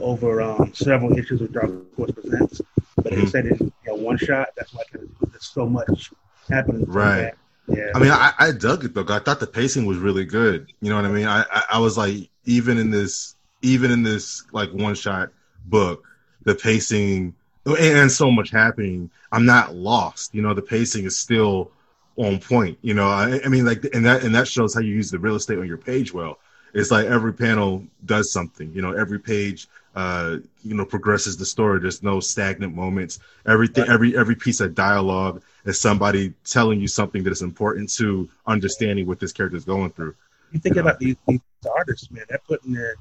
over 0.00 0.40
um, 0.40 0.72
several 0.74 1.16
issues 1.18 1.40
of 1.40 1.52
Dark 1.52 1.70
Horse 1.96 2.12
Presents, 2.12 2.60
but 2.96 3.06
mm-hmm. 3.06 3.22
instead 3.22 3.46
it's 3.46 3.60
you 3.60 3.72
know, 3.86 3.94
one 3.94 4.16
shot. 4.16 4.48
That's 4.56 4.72
why 4.72 4.82
there's 4.92 5.46
so 5.46 5.66
much 5.66 6.12
happening. 6.48 6.84
Right. 6.86 7.32
Yeah. 7.68 7.90
I 7.94 7.98
mean, 7.98 8.12
I, 8.12 8.32
I 8.38 8.52
dug 8.52 8.84
it 8.84 8.94
though. 8.94 9.04
I 9.08 9.18
thought 9.18 9.40
the 9.40 9.46
pacing 9.46 9.86
was 9.86 9.98
really 9.98 10.24
good. 10.24 10.72
You 10.80 10.90
know 10.90 10.96
what 10.96 11.04
I 11.04 11.10
mean? 11.10 11.26
I, 11.26 11.44
I, 11.50 11.62
I 11.72 11.78
was 11.80 11.98
like, 11.98 12.30
even 12.44 12.78
in 12.78 12.90
this, 12.90 13.34
even 13.62 13.90
in 13.90 14.04
this 14.04 14.44
like 14.52 14.70
one 14.70 14.94
shot 14.94 15.30
book, 15.64 16.06
the 16.44 16.54
pacing 16.54 17.34
and 17.74 18.10
so 18.10 18.30
much 18.30 18.50
happening. 18.50 19.10
I'm 19.32 19.44
not 19.44 19.74
lost. 19.74 20.34
You 20.34 20.42
know, 20.42 20.54
the 20.54 20.62
pacing 20.62 21.04
is 21.04 21.18
still 21.18 21.70
on 22.16 22.38
point. 22.38 22.78
You 22.82 22.94
know, 22.94 23.08
I, 23.08 23.40
I, 23.44 23.48
mean, 23.48 23.64
like, 23.64 23.84
and 23.92 24.06
that 24.06 24.22
and 24.22 24.34
that 24.34 24.48
shows 24.48 24.74
how 24.74 24.80
you 24.80 24.94
use 24.94 25.10
the 25.10 25.18
real 25.18 25.36
estate 25.36 25.58
on 25.58 25.66
your 25.66 25.76
page 25.76 26.12
well. 26.12 26.38
It's 26.74 26.90
like 26.90 27.06
every 27.06 27.32
panel 27.32 27.84
does 28.04 28.32
something. 28.32 28.72
You 28.72 28.82
know, 28.82 28.92
every 28.92 29.18
page, 29.18 29.66
uh, 29.94 30.36
you 30.62 30.74
know, 30.74 30.84
progresses 30.84 31.36
the 31.36 31.46
story. 31.46 31.80
There's 31.80 32.02
no 32.02 32.20
stagnant 32.20 32.74
moments. 32.74 33.18
Everything, 33.46 33.84
right. 33.84 33.92
every 33.92 34.16
every 34.16 34.36
piece 34.36 34.60
of 34.60 34.74
dialogue 34.74 35.42
is 35.64 35.80
somebody 35.80 36.34
telling 36.44 36.80
you 36.80 36.88
something 36.88 37.24
that 37.24 37.30
is 37.30 37.42
important 37.42 37.90
to 37.94 38.28
understanding 38.46 39.06
what 39.06 39.20
this 39.20 39.32
character 39.32 39.56
is 39.56 39.64
going 39.64 39.90
through. 39.90 40.14
You 40.52 40.60
think 40.60 40.76
you 40.76 40.82
know? 40.82 40.88
about 40.88 41.00
these, 41.00 41.16
these 41.26 41.40
artists, 41.74 42.10
man. 42.10 42.24
They're 42.28 42.40
putting 42.46 42.74
in 42.74 42.94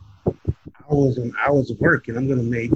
hours 0.89 1.17
and 1.17 1.33
hours 1.45 1.69
of 1.69 1.79
work, 1.79 2.07
and 2.07 2.17
I'm 2.17 2.27
going 2.27 2.39
to 2.39 2.45
make 2.45 2.71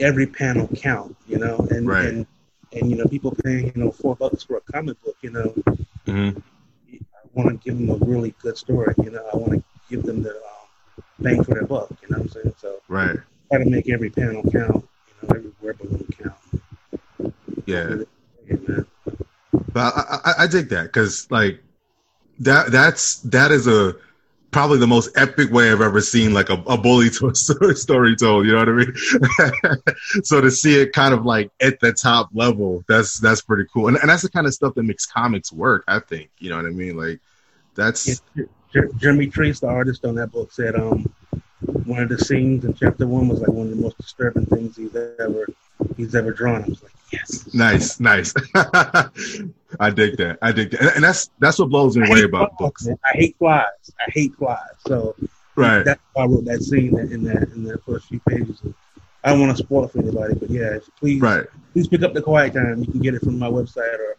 every 0.00 0.26
panel 0.26 0.68
count. 0.74 1.16
You 1.26 1.38
know, 1.38 1.66
and 1.70 1.86
right. 1.86 2.06
and 2.06 2.26
and 2.74 2.90
you 2.90 2.96
know 2.96 3.06
people 3.06 3.34
paying 3.44 3.66
you 3.66 3.82
know 3.82 3.90
four 3.90 4.16
bucks 4.16 4.42
for 4.42 4.56
a 4.56 4.60
comic 4.72 5.00
book 5.02 5.16
you 5.22 5.30
know 5.30 5.54
mm-hmm. 6.06 6.38
i 6.92 7.28
want 7.34 7.48
to 7.48 7.56
give 7.64 7.78
them 7.78 7.90
a 7.90 8.04
really 8.04 8.34
good 8.42 8.56
story 8.56 8.94
you 9.02 9.10
know 9.10 9.24
i 9.32 9.36
want 9.36 9.52
to 9.52 9.62
give 9.88 10.02
them 10.02 10.22
the 10.22 10.30
um, 10.30 11.04
bang 11.20 11.42
for 11.42 11.54
their 11.54 11.64
buck 11.64 11.90
you 12.02 12.08
know 12.08 12.18
what 12.18 12.22
i'm 12.22 12.28
saying 12.28 12.54
so 12.58 12.80
right 12.88 13.16
try 13.50 13.62
to 13.62 13.70
make 13.70 13.88
every 13.88 14.10
panel 14.10 14.42
count 14.50 14.86
you 15.08 15.28
know 15.28 15.34
every 15.34 15.52
word 15.62 15.78
balloon 15.78 16.06
count 16.18 17.34
yeah 17.66 17.96
but 19.72 19.92
I, 19.96 20.18
I, 20.24 20.34
I 20.44 20.46
dig 20.46 20.68
that 20.70 20.84
because 20.84 21.30
like 21.30 21.62
that 22.40 22.70
that's 22.70 23.20
that 23.20 23.50
is 23.50 23.66
a 23.66 23.94
probably 24.54 24.78
the 24.78 24.86
most 24.86 25.10
epic 25.16 25.50
way 25.50 25.72
I've 25.72 25.80
ever 25.80 26.00
seen 26.00 26.32
like 26.32 26.48
a, 26.48 26.62
a 26.68 26.78
bully 26.78 27.10
to 27.10 27.34
story 27.74 28.14
told. 28.14 28.46
You 28.46 28.52
know 28.52 28.58
what 28.58 28.68
I 28.68 29.72
mean? 29.72 29.82
so 30.22 30.40
to 30.40 30.48
see 30.48 30.80
it 30.80 30.92
kind 30.92 31.12
of 31.12 31.26
like 31.26 31.50
at 31.60 31.80
the 31.80 31.92
top 31.92 32.28
level, 32.32 32.84
that's 32.88 33.18
that's 33.18 33.40
pretty 33.40 33.64
cool, 33.74 33.88
and, 33.88 33.96
and 33.96 34.08
that's 34.08 34.22
the 34.22 34.30
kind 34.30 34.46
of 34.46 34.54
stuff 34.54 34.74
that 34.74 34.84
makes 34.84 35.06
comics 35.06 35.52
work. 35.52 35.82
I 35.88 35.98
think 35.98 36.30
you 36.38 36.50
know 36.50 36.56
what 36.56 36.66
I 36.66 36.70
mean. 36.70 36.96
Like 36.96 37.18
that's 37.74 38.22
yeah, 38.36 38.82
Jeremy 38.98 39.26
Trace, 39.26 39.58
the 39.58 39.66
artist 39.66 40.04
on 40.04 40.14
that 40.14 40.30
book, 40.30 40.52
said 40.52 40.76
um 40.76 41.12
one 41.84 42.04
of 42.04 42.08
the 42.08 42.18
scenes 42.18 42.64
in 42.64 42.74
chapter 42.74 43.08
one 43.08 43.26
was 43.26 43.40
like 43.40 43.48
one 43.48 43.66
of 43.66 43.76
the 43.76 43.82
most 43.82 43.98
disturbing 43.98 44.46
things 44.46 44.76
he's 44.76 44.94
ever 44.94 45.48
he's 45.96 46.14
ever 46.14 46.30
drawn. 46.30 46.62
I 46.62 46.68
was 46.68 46.80
like, 46.80 46.92
yes, 47.12 47.52
nice, 47.52 47.98
nice. 47.98 48.32
I 49.80 49.90
dig 49.90 50.16
that. 50.18 50.38
I 50.42 50.52
dig 50.52 50.70
that, 50.72 50.94
and 50.94 51.04
that's 51.04 51.30
that's 51.38 51.58
what 51.58 51.68
blows 51.68 51.96
me 51.96 52.06
away 52.08 52.22
about 52.22 52.56
books. 52.58 52.86
Man. 52.86 52.98
I 53.04 53.16
hate 53.16 53.36
flies. 53.38 53.64
I 53.98 54.10
hate 54.10 54.34
flies. 54.36 54.58
So 54.86 55.14
right, 55.56 55.84
that's 55.84 56.00
why 56.12 56.24
I 56.24 56.26
wrote 56.26 56.44
that 56.46 56.62
scene 56.62 56.98
in 56.98 57.24
that 57.24 57.50
in 57.54 57.64
the 57.64 57.78
first 57.78 58.06
few 58.06 58.20
pages. 58.28 58.60
I 59.22 59.30
don't 59.30 59.40
want 59.40 59.56
to 59.56 59.62
spoil 59.62 59.84
it 59.84 59.92
for 59.92 60.00
anybody, 60.00 60.34
but 60.34 60.50
yeah, 60.50 60.78
please, 60.98 61.20
right. 61.20 61.46
please 61.72 61.88
pick 61.88 62.02
up 62.02 62.12
the 62.12 62.20
Quiet 62.20 62.52
Time. 62.52 62.80
You 62.80 62.90
can 62.90 63.00
get 63.00 63.14
it 63.14 63.22
from 63.22 63.38
my 63.38 63.48
website 63.48 63.98
or 63.98 64.16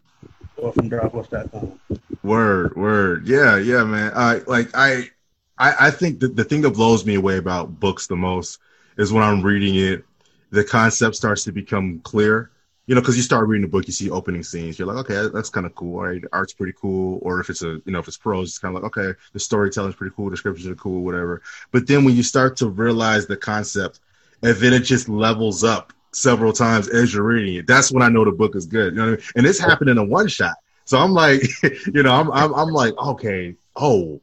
or 0.57 0.71
from 0.73 0.89
darkhorse.com. 0.89 1.79
Word, 2.23 2.75
word, 2.75 3.27
yeah, 3.27 3.57
yeah, 3.57 3.83
man. 3.83 4.11
I 4.15 4.41
like 4.47 4.69
I 4.73 5.09
I, 5.57 5.87
I 5.87 5.91
think 5.91 6.19
that 6.21 6.35
the 6.35 6.43
thing 6.43 6.61
that 6.61 6.71
blows 6.71 7.05
me 7.05 7.15
away 7.15 7.37
about 7.37 7.79
books 7.79 8.07
the 8.07 8.15
most 8.15 8.59
is 8.97 9.11
when 9.11 9.23
I'm 9.23 9.41
reading 9.41 9.75
it, 9.75 10.03
the 10.51 10.63
concept 10.63 11.15
starts 11.15 11.43
to 11.45 11.51
become 11.51 11.99
clear. 11.99 12.51
You 12.87 12.95
know, 12.95 13.01
because 13.01 13.17
you 13.17 13.23
start 13.23 13.47
reading 13.47 13.63
the 13.63 13.67
book, 13.67 13.87
you 13.87 13.93
see 13.93 14.11
opening 14.11 14.43
scenes. 14.43 14.77
You're 14.77 14.87
like, 14.87 15.09
okay, 15.09 15.29
that's 15.33 15.49
kind 15.49 15.65
of 15.65 15.73
cool. 15.73 15.97
All 15.97 16.05
right, 16.05 16.21
the 16.21 16.29
art's 16.31 16.53
pretty 16.53 16.73
cool. 16.79 17.19
Or 17.23 17.39
if 17.39 17.49
it's 17.49 17.63
a, 17.63 17.81
you 17.85 17.91
know, 17.91 17.99
if 17.99 18.07
it's 18.07 18.17
prose, 18.17 18.49
it's 18.49 18.59
kind 18.59 18.75
of 18.75 18.83
like, 18.83 18.95
okay, 18.95 19.17
the 19.33 19.39
storytelling's 19.39 19.95
pretty 19.95 20.13
cool, 20.15 20.29
the 20.29 20.71
are 20.71 20.75
cool, 20.75 21.03
whatever. 21.03 21.41
But 21.71 21.87
then 21.87 22.03
when 22.05 22.15
you 22.15 22.23
start 22.23 22.57
to 22.57 22.67
realize 22.67 23.25
the 23.25 23.37
concept, 23.37 23.99
and 24.43 24.55
then 24.57 24.73
it 24.73 24.81
just 24.81 25.09
levels 25.09 25.63
up 25.63 25.93
several 26.11 26.53
times 26.53 26.87
as 26.87 27.13
you're 27.13 27.23
reading 27.23 27.55
it, 27.55 27.67
that's 27.67 27.91
when 27.91 28.03
I 28.03 28.09
know 28.09 28.23
the 28.23 28.31
book 28.31 28.55
is 28.55 28.65
good. 28.65 28.93
You 28.93 28.99
know, 28.99 29.07
I 29.07 29.11
mean? 29.11 29.19
and 29.35 29.45
this 29.45 29.59
happened 29.59 29.89
in 29.89 29.97
a 29.97 30.03
one 30.03 30.27
shot. 30.27 30.55
So 30.85 30.99
I'm 30.99 31.11
like, 31.11 31.41
you 31.93 32.03
know, 32.03 32.13
I'm, 32.13 32.31
I'm, 32.31 32.53
I'm 32.53 32.69
like, 32.69 32.95
okay, 32.97 33.55
oh, 33.75 34.21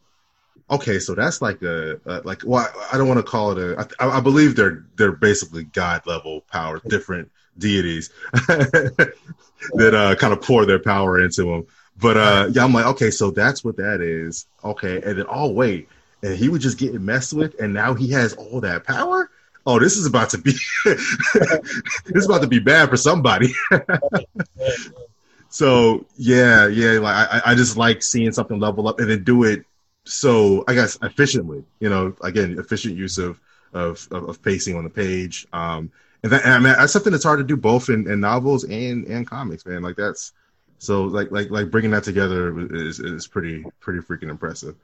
okay, 0.72 0.98
so 0.98 1.14
that's 1.14 1.40
like 1.40 1.62
a, 1.62 2.00
a 2.06 2.22
like 2.24 2.42
well, 2.44 2.68
I 2.92 2.98
don't 2.98 3.08
want 3.08 3.18
to 3.18 3.24
call 3.24 3.52
it 3.52 3.58
a. 3.58 3.88
I, 4.00 4.18
I 4.18 4.20
believe 4.20 4.56
they're 4.56 4.84
they're 4.96 5.12
basically 5.12 5.64
god 5.64 6.02
level 6.06 6.40
power, 6.50 6.80
different 6.88 7.30
deities 7.58 8.10
that 8.32 9.94
uh, 9.94 10.14
kind 10.16 10.32
of 10.32 10.40
pour 10.40 10.66
their 10.66 10.78
power 10.78 11.20
into 11.20 11.44
them. 11.44 11.66
But 12.00 12.16
uh, 12.16 12.48
yeah, 12.52 12.64
I'm 12.64 12.72
like, 12.72 12.86
okay, 12.86 13.10
so 13.10 13.30
that's 13.30 13.62
what 13.62 13.76
that 13.76 14.00
is. 14.00 14.46
Okay, 14.64 15.00
and 15.02 15.18
then 15.18 15.26
oh 15.28 15.52
wait, 15.52 15.88
and 16.22 16.34
he 16.34 16.48
was 16.48 16.62
just 16.62 16.78
getting 16.78 17.04
messed 17.04 17.34
with, 17.34 17.60
and 17.60 17.72
now 17.72 17.94
he 17.94 18.10
has 18.10 18.32
all 18.34 18.60
that 18.60 18.84
power. 18.84 19.30
Oh, 19.64 19.78
this 19.78 19.96
is 19.96 20.06
about 20.06 20.30
to 20.30 20.38
be 20.38 20.54
this 20.84 21.94
is 22.06 22.26
about 22.26 22.40
to 22.40 22.48
be 22.48 22.58
bad 22.58 22.88
for 22.88 22.96
somebody. 22.96 23.54
so 25.50 26.06
yeah, 26.16 26.66
yeah, 26.66 26.98
like 26.98 27.28
I, 27.30 27.42
I 27.46 27.54
just 27.54 27.76
like 27.76 28.02
seeing 28.02 28.32
something 28.32 28.58
level 28.58 28.88
up 28.88 28.98
and 28.98 29.08
then 29.08 29.22
do 29.22 29.44
it 29.44 29.64
so 30.04 30.64
I 30.66 30.74
guess 30.74 30.98
efficiently, 31.02 31.64
you 31.80 31.88
know, 31.88 32.14
again, 32.22 32.58
efficient 32.58 32.96
use 32.96 33.18
of 33.18 33.40
of, 33.72 34.06
of, 34.10 34.28
of 34.28 34.42
pacing 34.42 34.76
on 34.76 34.84
the 34.84 34.90
page. 34.90 35.46
Um, 35.52 35.90
and 36.22 36.32
that, 36.32 36.44
and 36.44 36.52
I 36.52 36.58
mean, 36.58 36.74
that's 36.74 36.92
something 36.92 37.12
that's 37.12 37.24
hard 37.24 37.38
to 37.38 37.44
do 37.44 37.56
both 37.56 37.88
in, 37.88 38.10
in 38.10 38.20
novels 38.20 38.64
and, 38.64 39.06
and 39.06 39.26
comics, 39.26 39.64
man. 39.64 39.82
Like 39.82 39.96
that's, 39.96 40.32
so 40.78 41.04
like, 41.04 41.30
like, 41.30 41.50
like 41.50 41.70
bringing 41.70 41.90
that 41.92 42.04
together 42.04 42.58
is, 42.74 43.00
is 43.00 43.26
pretty, 43.26 43.64
pretty 43.80 44.00
freaking 44.00 44.30
impressive. 44.30 44.76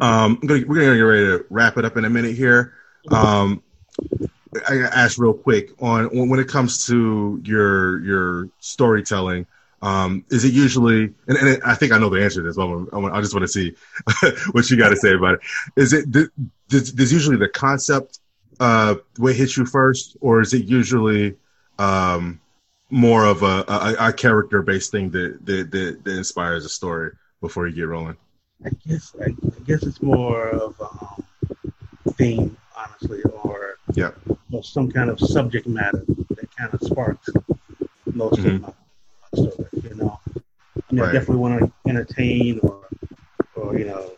Um, 0.00 0.40
gonna, 0.44 0.64
we're 0.66 0.80
gonna 0.80 0.96
get 0.96 1.02
ready 1.02 1.26
to 1.26 1.46
wrap 1.50 1.76
it 1.78 1.84
up 1.84 1.96
in 1.96 2.04
a 2.04 2.10
minute 2.10 2.34
here. 2.34 2.74
Um, 3.10 3.62
I 4.68 4.78
ask 4.78 5.18
real 5.18 5.34
quick 5.34 5.70
on 5.80 6.06
when 6.28 6.40
it 6.40 6.48
comes 6.48 6.86
to 6.86 7.40
your, 7.44 8.02
your 8.02 8.48
storytelling, 8.58 9.46
um, 9.82 10.24
is 10.30 10.44
it 10.44 10.52
usually, 10.52 11.12
and, 11.26 11.36
and, 11.36 11.62
I 11.64 11.74
think 11.74 11.92
I 11.92 11.98
know 11.98 12.08
the 12.08 12.22
answer 12.22 12.40
to 12.40 12.46
this, 12.46 12.56
but 12.56 13.12
I, 13.12 13.20
just 13.20 13.34
want 13.34 13.42
to 13.42 13.48
see 13.48 13.74
what 14.52 14.70
you 14.70 14.76
got 14.76 14.90
to 14.90 14.96
say 14.96 15.12
about 15.12 15.34
it. 15.34 15.40
Is 15.76 15.92
it, 15.92 16.10
does, 16.68 16.92
does 16.92 17.12
usually 17.12 17.36
the 17.36 17.48
concept, 17.48 18.20
uh, 18.60 18.94
what 19.16 19.34
hits 19.34 19.56
you 19.56 19.66
first, 19.66 20.16
or 20.20 20.40
is 20.40 20.54
it 20.54 20.66
usually, 20.66 21.34
um, 21.80 22.40
more 22.90 23.24
of 23.24 23.42
a, 23.42 23.64
a, 23.66 24.08
a 24.08 24.12
character 24.12 24.62
based 24.62 24.92
thing 24.92 25.10
that, 25.10 25.44
that, 25.46 25.72
that, 25.72 26.04
that, 26.04 26.16
inspires 26.16 26.64
a 26.64 26.68
story 26.68 27.10
before 27.40 27.66
you 27.66 27.74
get 27.74 27.88
rolling? 27.88 28.16
I 28.64 28.70
guess, 28.86 29.16
I, 29.20 29.30
I 29.30 29.60
guess 29.66 29.82
it's 29.82 30.00
more 30.00 30.48
of, 30.50 30.80
um, 30.80 31.24
theme, 32.12 32.56
honestly, 32.76 33.22
or, 33.22 33.78
yeah. 33.94 34.12
or 34.52 34.62
some 34.62 34.92
kind 34.92 35.10
of 35.10 35.18
subject 35.18 35.66
matter 35.66 36.04
that 36.06 36.56
kind 36.56 36.72
of 36.72 36.80
sparks 36.82 37.28
most 38.14 38.38
mm-hmm. 38.38 38.56
of 38.56 38.62
my 38.62 38.72
story. 39.34 39.68
You 39.82 39.94
know, 39.94 40.20
I 40.26 40.94
mean, 40.94 41.02
right. 41.02 41.12
Definitely 41.12 41.36
want 41.36 41.60
to 41.60 41.90
entertain 41.90 42.60
or, 42.62 42.86
or 43.56 43.78
you 43.78 43.86
know, 43.86 44.12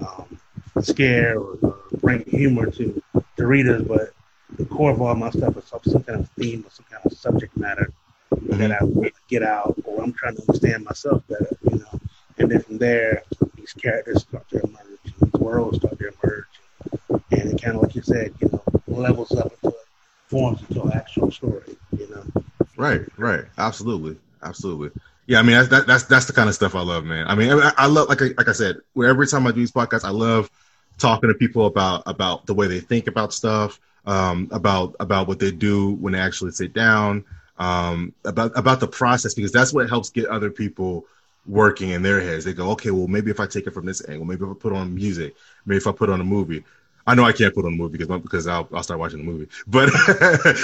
um, 0.00 0.38
scare 0.82 1.38
or, 1.38 1.58
or, 1.62 1.76
bring 2.00 2.24
humor 2.24 2.70
to 2.70 3.02
the 3.36 3.46
readers, 3.46 3.82
but 3.82 4.10
the 4.58 4.64
core 4.64 4.90
of 4.90 5.00
all 5.00 5.14
my 5.14 5.30
stuff 5.30 5.56
is 5.56 5.64
some 5.84 6.02
kind 6.02 6.20
of 6.20 6.28
theme 6.30 6.64
or 6.66 6.70
some 6.70 6.86
kind 6.90 7.04
of 7.04 7.12
subject 7.12 7.56
matter 7.56 7.92
mm-hmm. 8.32 8.58
that 8.58 8.72
I 8.72 9.10
get 9.28 9.42
out, 9.42 9.76
or 9.84 10.02
I'm 10.02 10.12
trying 10.12 10.36
to 10.36 10.42
understand 10.42 10.84
myself 10.84 11.22
better. 11.28 11.56
You 11.70 11.78
know, 11.78 12.00
and 12.38 12.50
then 12.50 12.62
from 12.62 12.78
there, 12.78 13.22
these 13.54 13.72
characters 13.72 14.22
start 14.22 14.48
to 14.50 14.60
emerge, 14.60 15.14
these 15.20 15.32
worlds 15.40 15.78
start 15.78 15.98
to 15.98 16.08
emerge, 16.08 17.22
and 17.30 17.52
it 17.52 17.62
kind 17.62 17.76
of, 17.76 17.82
like 17.82 17.94
you 17.94 18.02
said, 18.02 18.34
you 18.40 18.48
know, 18.50 18.62
levels 18.86 19.32
up 19.32 19.52
until 19.52 19.70
it 19.70 19.86
forms 20.26 20.60
into 20.68 20.82
an 20.82 20.92
actual 20.92 21.30
story. 21.30 21.76
You 21.96 22.08
know. 22.10 22.41
Right, 22.82 23.02
right, 23.16 23.44
absolutely, 23.58 24.16
absolutely. 24.42 24.90
Yeah, 25.26 25.38
I 25.38 25.42
mean 25.42 25.56
that's 25.56 25.68
that, 25.68 25.86
that's 25.86 26.02
that's 26.04 26.26
the 26.26 26.32
kind 26.32 26.48
of 26.48 26.54
stuff 26.54 26.74
I 26.74 26.80
love, 26.80 27.04
man. 27.04 27.28
I 27.28 27.36
mean, 27.36 27.52
I, 27.52 27.72
I 27.76 27.86
love 27.86 28.08
like 28.08 28.20
I, 28.22 28.30
like 28.36 28.48
I 28.48 28.52
said, 28.52 28.78
where 28.94 29.08
every 29.08 29.26
time 29.28 29.46
I 29.46 29.50
do 29.52 29.60
these 29.60 29.70
podcasts, 29.70 30.04
I 30.04 30.10
love 30.10 30.50
talking 30.98 31.28
to 31.28 31.34
people 31.34 31.66
about 31.66 32.02
about 32.06 32.46
the 32.46 32.54
way 32.54 32.66
they 32.66 32.80
think 32.80 33.06
about 33.06 33.32
stuff, 33.32 33.78
um, 34.04 34.48
about 34.50 34.96
about 34.98 35.28
what 35.28 35.38
they 35.38 35.52
do 35.52 35.92
when 35.92 36.12
they 36.14 36.18
actually 36.18 36.50
sit 36.50 36.72
down, 36.72 37.24
um, 37.58 38.12
about 38.24 38.50
about 38.56 38.80
the 38.80 38.88
process 38.88 39.34
because 39.34 39.52
that's 39.52 39.72
what 39.72 39.88
helps 39.88 40.10
get 40.10 40.26
other 40.26 40.50
people 40.50 41.06
working 41.46 41.90
in 41.90 42.02
their 42.02 42.20
heads. 42.20 42.44
They 42.44 42.52
go, 42.52 42.70
okay, 42.72 42.90
well 42.90 43.06
maybe 43.06 43.30
if 43.30 43.38
I 43.38 43.46
take 43.46 43.68
it 43.68 43.74
from 43.74 43.86
this 43.86 44.02
angle, 44.08 44.24
maybe 44.26 44.44
if 44.44 44.50
I 44.50 44.54
put 44.54 44.72
on 44.72 44.92
music, 44.92 45.36
maybe 45.66 45.76
if 45.76 45.86
I 45.86 45.92
put 45.92 46.10
on 46.10 46.20
a 46.20 46.24
movie. 46.24 46.64
I 47.06 47.14
know 47.14 47.24
I 47.24 47.32
can't 47.32 47.54
put 47.54 47.64
on 47.64 47.74
a 47.74 47.76
movie 47.76 47.98
because 47.98 48.20
because 48.22 48.46
I'll 48.48 48.68
I'll 48.72 48.82
start 48.82 48.98
watching 48.98 49.18
the 49.24 49.24
movie, 49.30 49.48
but 49.68 49.88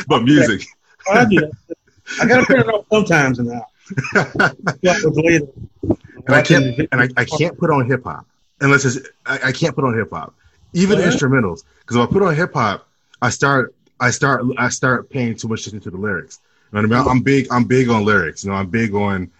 but 0.08 0.24
music. 0.24 0.66
I 1.08 1.24
do. 1.24 1.50
I 2.20 2.26
gotta 2.26 2.46
turn 2.46 2.60
it 2.60 2.68
off 2.68 2.86
sometimes 2.90 3.38
now. 3.38 3.66
and 6.26 6.36
I 6.36 6.42
can't 6.42 6.78
and 6.78 7.00
I, 7.00 7.08
I 7.16 7.24
can't 7.24 7.58
put 7.58 7.70
on 7.70 7.86
hip 7.86 8.04
hop 8.04 8.26
unless 8.60 8.84
it's 8.84 9.08
I, 9.24 9.38
I, 9.46 9.52
can't 9.52 9.74
put 9.74 9.84
on 9.84 9.96
hip 9.96 10.10
hop, 10.10 10.34
even 10.74 10.98
instrumentals. 10.98 11.64
Because 11.80 11.96
if 11.96 12.02
I 12.02 12.06
put 12.12 12.22
on 12.22 12.34
hip 12.34 12.52
hop, 12.52 12.86
I 13.22 13.30
start 13.30 13.74
I 14.00 14.10
start 14.10 14.44
I 14.58 14.68
start 14.68 15.10
paying 15.10 15.36
too 15.36 15.48
much 15.48 15.66
attention 15.66 15.80
to 15.80 15.90
the 15.90 15.96
lyrics. 15.96 16.40
You 16.72 16.82
know 16.82 16.88
what 16.88 16.98
I 16.98 17.00
mean? 17.02 17.10
I'm 17.10 17.22
big 17.22 17.48
I'm 17.50 17.64
big 17.64 17.88
on 17.88 18.04
lyrics. 18.04 18.44
You 18.44 18.50
know, 18.50 18.56
I'm 18.56 18.68
big 18.68 18.94
on 18.94 19.30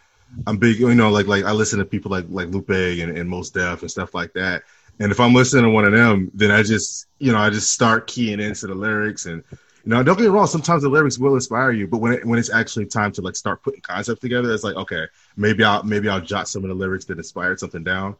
I'm 0.46 0.56
big. 0.56 0.78
You 0.78 0.94
know, 0.94 1.10
like 1.10 1.26
like 1.26 1.44
I 1.44 1.52
listen 1.52 1.78
to 1.78 1.84
people 1.84 2.10
like 2.10 2.26
like 2.28 2.48
Lupe 2.48 2.70
and, 2.70 3.16
and 3.16 3.28
Mos 3.28 3.50
Def 3.50 3.82
and 3.82 3.90
stuff 3.90 4.14
like 4.14 4.32
that. 4.34 4.62
And 5.00 5.12
if 5.12 5.20
I'm 5.20 5.34
listening 5.34 5.64
to 5.64 5.70
one 5.70 5.84
of 5.84 5.92
them, 5.92 6.30
then 6.34 6.50
I 6.50 6.62
just 6.62 7.06
you 7.18 7.32
know 7.32 7.38
I 7.38 7.50
just 7.50 7.70
start 7.72 8.06
keying 8.06 8.40
into 8.40 8.66
the 8.66 8.74
lyrics 8.74 9.26
and 9.26 9.44
now, 9.88 10.02
don't 10.02 10.16
get 10.16 10.24
me 10.24 10.28
wrong. 10.28 10.46
Sometimes 10.46 10.82
the 10.82 10.90
lyrics 10.90 11.18
will 11.18 11.34
inspire 11.34 11.72
you, 11.72 11.86
but 11.86 11.98
when 11.98 12.12
it, 12.12 12.24
when 12.26 12.38
it's 12.38 12.52
actually 12.52 12.84
time 12.84 13.10
to 13.12 13.22
like 13.22 13.34
start 13.34 13.62
putting 13.62 13.80
concept 13.80 14.20
together, 14.20 14.52
it's 14.52 14.62
like 14.62 14.76
okay, 14.76 15.06
maybe 15.34 15.64
I'll 15.64 15.82
maybe 15.82 16.10
I'll 16.10 16.20
jot 16.20 16.46
some 16.46 16.62
of 16.62 16.68
the 16.68 16.74
lyrics 16.74 17.06
that 17.06 17.16
inspired 17.16 17.58
something 17.58 17.84
down. 17.84 18.14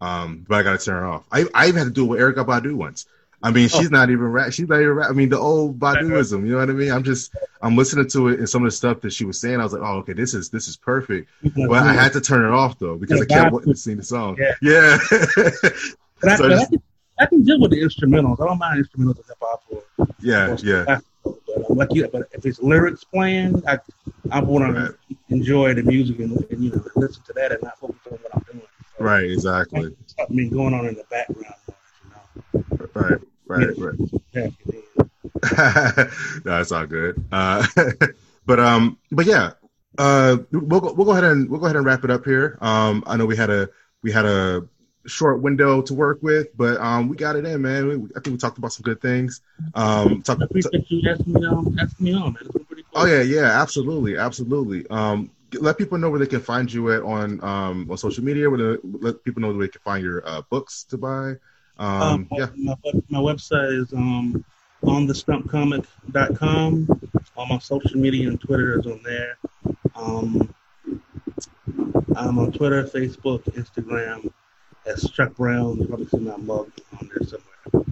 Um, 0.00 0.46
but 0.48 0.54
I 0.56 0.62
got 0.62 0.80
to 0.80 0.82
turn 0.82 1.04
it 1.04 1.06
off. 1.06 1.26
I 1.30 1.44
I 1.54 1.68
even 1.68 1.76
had 1.76 1.84
to 1.84 1.90
do 1.90 2.04
it 2.04 2.08
with 2.08 2.20
Erykah 2.20 2.46
Badu 2.46 2.74
once. 2.74 3.04
I 3.42 3.50
mean, 3.50 3.68
she's 3.68 3.88
oh. 3.88 3.90
not 3.90 4.08
even 4.08 4.32
rap. 4.32 4.52
She's 4.52 4.66
not 4.66 4.80
even 4.80 4.92
rap. 4.92 5.10
I 5.10 5.12
mean, 5.12 5.28
the 5.28 5.38
old 5.38 5.78
Baduizm. 5.78 6.46
You 6.46 6.52
know 6.52 6.58
what 6.58 6.70
I 6.70 6.72
mean? 6.72 6.90
I'm 6.90 7.04
just 7.04 7.34
I'm 7.60 7.76
listening 7.76 8.08
to 8.08 8.28
it 8.28 8.38
and 8.38 8.48
some 8.48 8.62
of 8.62 8.68
the 8.68 8.74
stuff 8.74 9.02
that 9.02 9.12
she 9.12 9.26
was 9.26 9.38
saying. 9.38 9.60
I 9.60 9.64
was 9.64 9.74
like, 9.74 9.82
oh, 9.82 9.98
okay, 9.98 10.14
this 10.14 10.32
is 10.32 10.48
this 10.48 10.68
is 10.68 10.76
perfect. 10.78 11.28
But 11.42 11.82
I 11.82 11.92
had 11.92 12.14
to 12.14 12.22
turn 12.22 12.46
it 12.46 12.54
off 12.54 12.78
though 12.78 12.96
because 12.96 13.20
I 13.20 13.26
kept 13.26 13.52
wanting 13.52 13.74
to 13.74 13.78
sing 13.78 13.98
the 13.98 14.02
song. 14.04 14.38
Yeah. 14.38 14.54
yeah. 14.62 14.98
I, 16.22 16.36
so 16.36 16.48
but 16.48 16.52
I, 16.52 16.64
can, 16.64 16.82
I, 17.18 17.26
can, 17.26 17.42
deal 17.42 17.60
with 17.60 17.72
the 17.72 17.82
instrumentals. 17.82 18.40
I 18.40 18.46
don't 18.46 18.58
mind 18.58 18.86
instrumentals 18.86 19.18
in 19.18 19.24
hip 19.28 19.38
hop. 19.42 19.64
Yeah, 20.20 20.56
yeah. 20.62 21.00
Like 21.74 21.94
you. 21.94 22.08
But 22.08 22.28
if 22.32 22.44
it's 22.44 22.60
lyrics 22.60 23.04
playing, 23.04 23.62
I 23.66 23.78
I 24.30 24.40
want 24.40 24.74
to 24.74 24.94
enjoy 25.28 25.74
the 25.74 25.82
music 25.82 26.18
and, 26.18 26.36
and, 26.50 26.64
you 26.64 26.70
know 26.70 26.82
listen 26.96 27.22
to 27.24 27.32
that 27.34 27.52
and 27.52 27.62
not 27.62 27.78
focus 27.78 27.96
on 28.10 28.18
what 28.18 28.34
I'm 28.34 28.42
doing. 28.52 28.66
So 28.98 29.04
right. 29.04 29.24
Exactly. 29.24 29.96
I 30.18 30.26
mean, 30.28 30.50
going 30.50 30.74
on 30.74 30.86
in 30.86 30.94
the 30.94 31.04
background. 31.10 31.54
You 32.54 32.64
know? 32.78 32.88
Right. 32.94 33.20
Right. 33.46 33.78
Right. 33.78 34.10
Yeah, 34.32 34.50
That's 36.44 36.72
all 36.72 36.86
good. 36.86 37.24
Uh, 37.32 37.66
but 38.46 38.60
um, 38.60 38.98
but 39.10 39.26
yeah, 39.26 39.52
uh, 39.98 40.38
we'll 40.52 40.80
go, 40.80 40.92
we'll 40.92 41.06
go 41.06 41.12
ahead 41.12 41.24
and 41.24 41.48
we'll 41.48 41.60
go 41.60 41.66
ahead 41.66 41.76
and 41.76 41.84
wrap 41.84 42.04
it 42.04 42.10
up 42.10 42.24
here. 42.24 42.58
Um, 42.60 43.02
I 43.06 43.16
know 43.16 43.26
we 43.26 43.36
had 43.36 43.50
a 43.50 43.68
we 44.02 44.12
had 44.12 44.24
a 44.24 44.66
short 45.06 45.40
window 45.40 45.82
to 45.82 45.94
work 45.94 46.22
with, 46.22 46.56
but 46.56 46.78
um, 46.78 47.08
we 47.08 47.16
got 47.16 47.36
it 47.36 47.44
in, 47.44 47.62
man. 47.62 47.88
We, 47.88 47.94
I 48.16 48.20
think 48.20 48.28
we 48.28 48.36
talked 48.36 48.58
about 48.58 48.72
some 48.72 48.82
good 48.82 49.00
things. 49.00 49.40
Um, 49.74 50.22
talk, 50.22 50.38
I 50.40 50.44
appreciate 50.44 50.90
you 50.90 51.08
asking 51.10 51.32
me 51.32 51.46
on, 51.46 51.78
asking 51.80 52.04
me 52.04 52.14
on, 52.14 52.32
man. 52.32 52.36
It's 52.40 52.50
been 52.50 52.64
pretty 52.64 52.82
cool. 52.82 53.02
oh 53.02 53.06
yeah, 53.06 53.22
yeah, 53.22 53.60
absolutely, 53.60 54.16
absolutely. 54.18 54.86
Um, 54.90 55.30
let 55.54 55.78
people 55.78 55.98
know 55.98 56.10
where 56.10 56.20
they 56.20 56.26
can 56.26 56.40
find 56.40 56.72
you 56.72 56.92
at 56.92 57.02
on 57.02 57.42
um 57.42 57.90
on 57.90 57.96
social 57.96 58.22
media. 58.22 58.48
Where 58.48 58.76
they, 58.76 58.78
let 58.84 59.24
people 59.24 59.42
know 59.42 59.48
where 59.48 59.66
they 59.66 59.72
can 59.72 59.80
find 59.80 60.04
your 60.04 60.26
uh, 60.26 60.42
books 60.50 60.84
to 60.84 60.98
buy. 60.98 61.36
Um, 61.78 62.02
Um, 62.02 62.28
yeah, 62.32 62.48
my, 62.56 62.74
my 63.08 63.18
website 63.18 63.80
is 63.80 63.92
um, 63.92 64.44
on 64.82 65.06
the 65.06 65.14
stumpcomic.com. 65.14 67.00
All 67.36 67.46
my 67.46 67.58
social 67.58 67.98
media 67.98 68.28
and 68.28 68.40
Twitter 68.40 68.78
is 68.78 68.86
on 68.86 69.00
there. 69.02 69.38
Um, 69.94 70.54
I'm 72.14 72.38
on 72.38 72.52
Twitter, 72.52 72.84
Facebook, 72.84 73.44
Instagram 73.54 74.30
as 74.86 75.08
Chuck 75.10 75.36
Brown. 75.36 75.78
You 75.78 75.86
probably 75.86 76.06
see 76.06 76.18
my 76.18 76.36
mug 76.36 76.70
on 76.98 77.10
there 77.12 77.26
somewhere. 77.26 77.86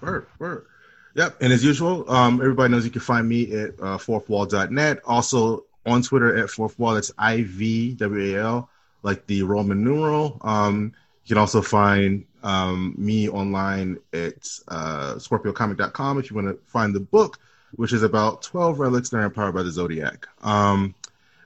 Word, 0.00 0.26
word. 0.38 0.66
Yep. 1.14 1.42
And 1.42 1.52
as 1.52 1.64
usual, 1.64 2.10
um, 2.10 2.40
everybody 2.40 2.72
knows 2.72 2.84
you 2.84 2.90
can 2.90 3.00
find 3.00 3.28
me 3.28 3.52
at 3.52 3.70
uh, 3.80 3.98
fourthwall.net. 3.98 5.00
Also 5.04 5.64
on 5.88 6.02
Twitter 6.02 6.36
at 6.36 6.48
fourthwall. 6.48 6.94
That's 6.94 7.12
I 7.18 7.42
V 7.42 7.94
W 7.94 8.36
A 8.36 8.40
L, 8.40 8.70
like 9.02 9.26
the 9.26 9.42
Roman 9.42 9.82
numeral. 9.82 10.38
Um, 10.42 10.92
you 11.24 11.34
can 11.34 11.38
also 11.38 11.62
find 11.62 12.24
um, 12.42 12.94
me 12.96 13.28
online 13.28 13.98
at 14.12 14.48
uh, 14.68 15.14
scorpiocomic.com 15.16 16.18
if 16.18 16.30
you 16.30 16.36
want 16.36 16.48
to 16.48 16.58
find 16.70 16.94
the 16.94 17.00
book, 17.00 17.38
which 17.74 17.92
is 17.92 18.02
about 18.02 18.42
12 18.42 18.78
relics 18.78 19.10
that 19.10 19.18
are 19.18 19.24
empowered 19.24 19.54
by 19.54 19.62
the 19.62 19.70
Zodiac. 19.70 20.26
Um, 20.42 20.94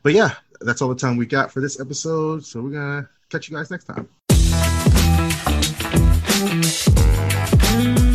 but 0.03 0.13
yeah, 0.13 0.35
that's 0.61 0.83
all 0.83 0.89
the 0.89 0.95
time 0.95 1.17
we 1.17 1.27
got 1.27 1.51
for 1.51 1.61
this 1.61 1.81
episode. 1.81 2.45
So 2.45 2.61
we're 2.61 2.71
going 2.71 3.03
to 3.03 3.09
catch 3.31 3.49
you 3.49 3.57
guys 3.57 3.71
next 3.71 3.85
time. 3.85 4.09
Mm-hmm. 6.43 8.12